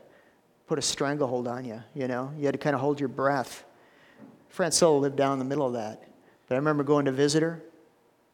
put 0.67 0.79
a 0.79 0.81
stranglehold 0.81 1.47
on 1.47 1.65
you, 1.65 1.81
you 1.93 2.07
know. 2.07 2.31
You 2.37 2.45
had 2.45 2.53
to 2.53 2.57
kind 2.57 2.75
of 2.75 2.81
hold 2.81 2.99
your 2.99 3.09
breath. 3.09 3.63
Francilla 4.55 4.99
lived 4.99 5.15
down 5.15 5.33
in 5.33 5.39
the 5.39 5.45
middle 5.45 5.65
of 5.65 5.73
that. 5.73 6.03
But 6.47 6.55
I 6.55 6.57
remember 6.57 6.83
going 6.83 7.05
to 7.05 7.11
visit 7.11 7.41
her. 7.41 7.61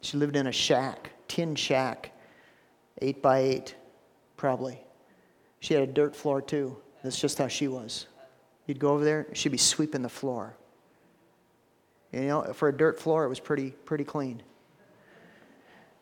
She 0.02 0.18
lived 0.18 0.36
in 0.36 0.48
a 0.48 0.52
shack, 0.52 1.12
tin 1.28 1.56
shack, 1.56 2.12
eight 3.02 3.22
by 3.22 3.40
eight, 3.40 3.76
probably. 4.38 4.80
She 5.60 5.74
had 5.74 5.84
a 5.84 5.92
dirt 5.92 6.16
floor 6.16 6.42
too. 6.42 6.78
That's 7.04 7.20
just 7.20 7.38
how 7.38 7.48
she 7.48 7.68
was. 7.68 8.08
You'd 8.66 8.80
go 8.80 8.90
over 8.90 9.04
there, 9.04 9.28
she'd 9.34 9.50
be 9.50 9.58
sweeping 9.58 10.02
the 10.02 10.10
floor. 10.10 10.56
You 12.12 12.22
know, 12.22 12.54
for 12.54 12.70
a 12.70 12.76
dirt 12.76 13.00
floor, 13.00 13.24
it 13.24 13.30
was 13.30 13.40
pretty, 13.40 13.72
pretty 13.72 14.04
clean. 14.04 14.42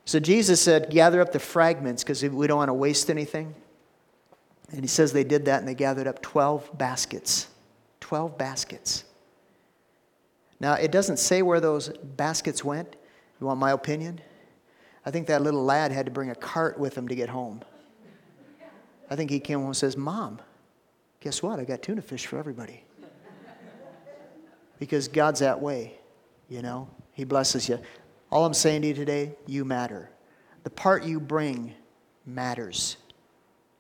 So 0.06 0.20
Jesus 0.20 0.62
said, 0.62 0.92
gather 0.92 1.20
up 1.20 1.32
the 1.32 1.40
fragments 1.40 2.04
because 2.04 2.24
we 2.24 2.48
don't 2.48 2.58
want 2.58 2.70
to 2.70 2.74
waste 2.74 3.10
anything. 3.10 3.56
And 4.72 4.82
he 4.82 4.88
says 4.88 5.12
they 5.12 5.24
did 5.24 5.46
that 5.46 5.60
and 5.60 5.68
they 5.68 5.76
gathered 5.76 6.08
up 6.08 6.22
12 6.22 6.78
baskets. 6.78 7.48
12 8.02 8.38
baskets. 8.38 9.04
Now, 10.60 10.74
it 10.74 10.92
doesn't 10.92 11.18
say 11.18 11.42
where 11.42 11.60
those 11.60 11.90
baskets 11.90 12.64
went. 12.64 12.96
You 13.42 13.48
want 13.48 13.60
my 13.60 13.72
opinion? 13.72 14.22
I 15.06 15.12
think 15.12 15.28
that 15.28 15.42
little 15.42 15.64
lad 15.64 15.92
had 15.92 16.06
to 16.06 16.12
bring 16.12 16.30
a 16.30 16.36
cart 16.36 16.80
with 16.80 16.96
him 16.98 17.08
to 17.08 17.16
get 17.16 17.30
home. 17.30 17.64
I 19.10 19.16
think 19.16 19.30
he 19.30 19.40
came 19.40 19.60
home 19.60 19.68
and 19.68 19.78
says, 19.78 19.98
Mom, 19.98 20.40
guess 21.20 21.44
what? 21.44 21.60
I 21.60 21.64
got 21.64 21.82
tuna 21.82 22.02
fish 22.02 22.26
for 22.26 22.38
everybody. 22.38 22.84
Because 24.80 25.08
God's 25.08 25.40
that 25.40 25.62
way, 25.62 25.98
you 26.50 26.62
know? 26.62 26.90
He 27.14 27.24
blesses 27.24 27.70
you. 27.70 27.80
All 28.36 28.44
I'm 28.44 28.54
saying 28.54 28.82
to 28.82 28.90
you 28.90 28.94
today, 28.94 29.38
you 29.48 29.64
matter. 29.64 30.10
The 30.66 30.70
part 30.70 31.06
you 31.06 31.22
bring 31.22 31.74
matters. 32.26 32.98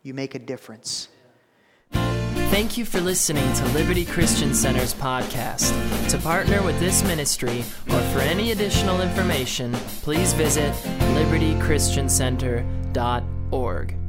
You 0.01 0.13
make 0.13 0.33
a 0.33 0.39
difference. 0.39 1.09
Thank 1.91 2.77
you 2.77 2.85
for 2.85 3.01
listening 3.01 3.51
to 3.55 3.65
Liberty 3.73 4.05
Christian 4.05 4.53
Center's 4.53 4.93
podcast. 4.93 5.73
To 6.09 6.17
partner 6.19 6.63
with 6.63 6.79
this 6.79 7.03
ministry 7.03 7.65
or 7.89 7.99
for 8.13 8.19
any 8.19 8.53
additional 8.53 9.01
information, 9.01 9.73
please 10.03 10.31
visit 10.31 10.71
libertychristiancenter.org. 11.17 14.04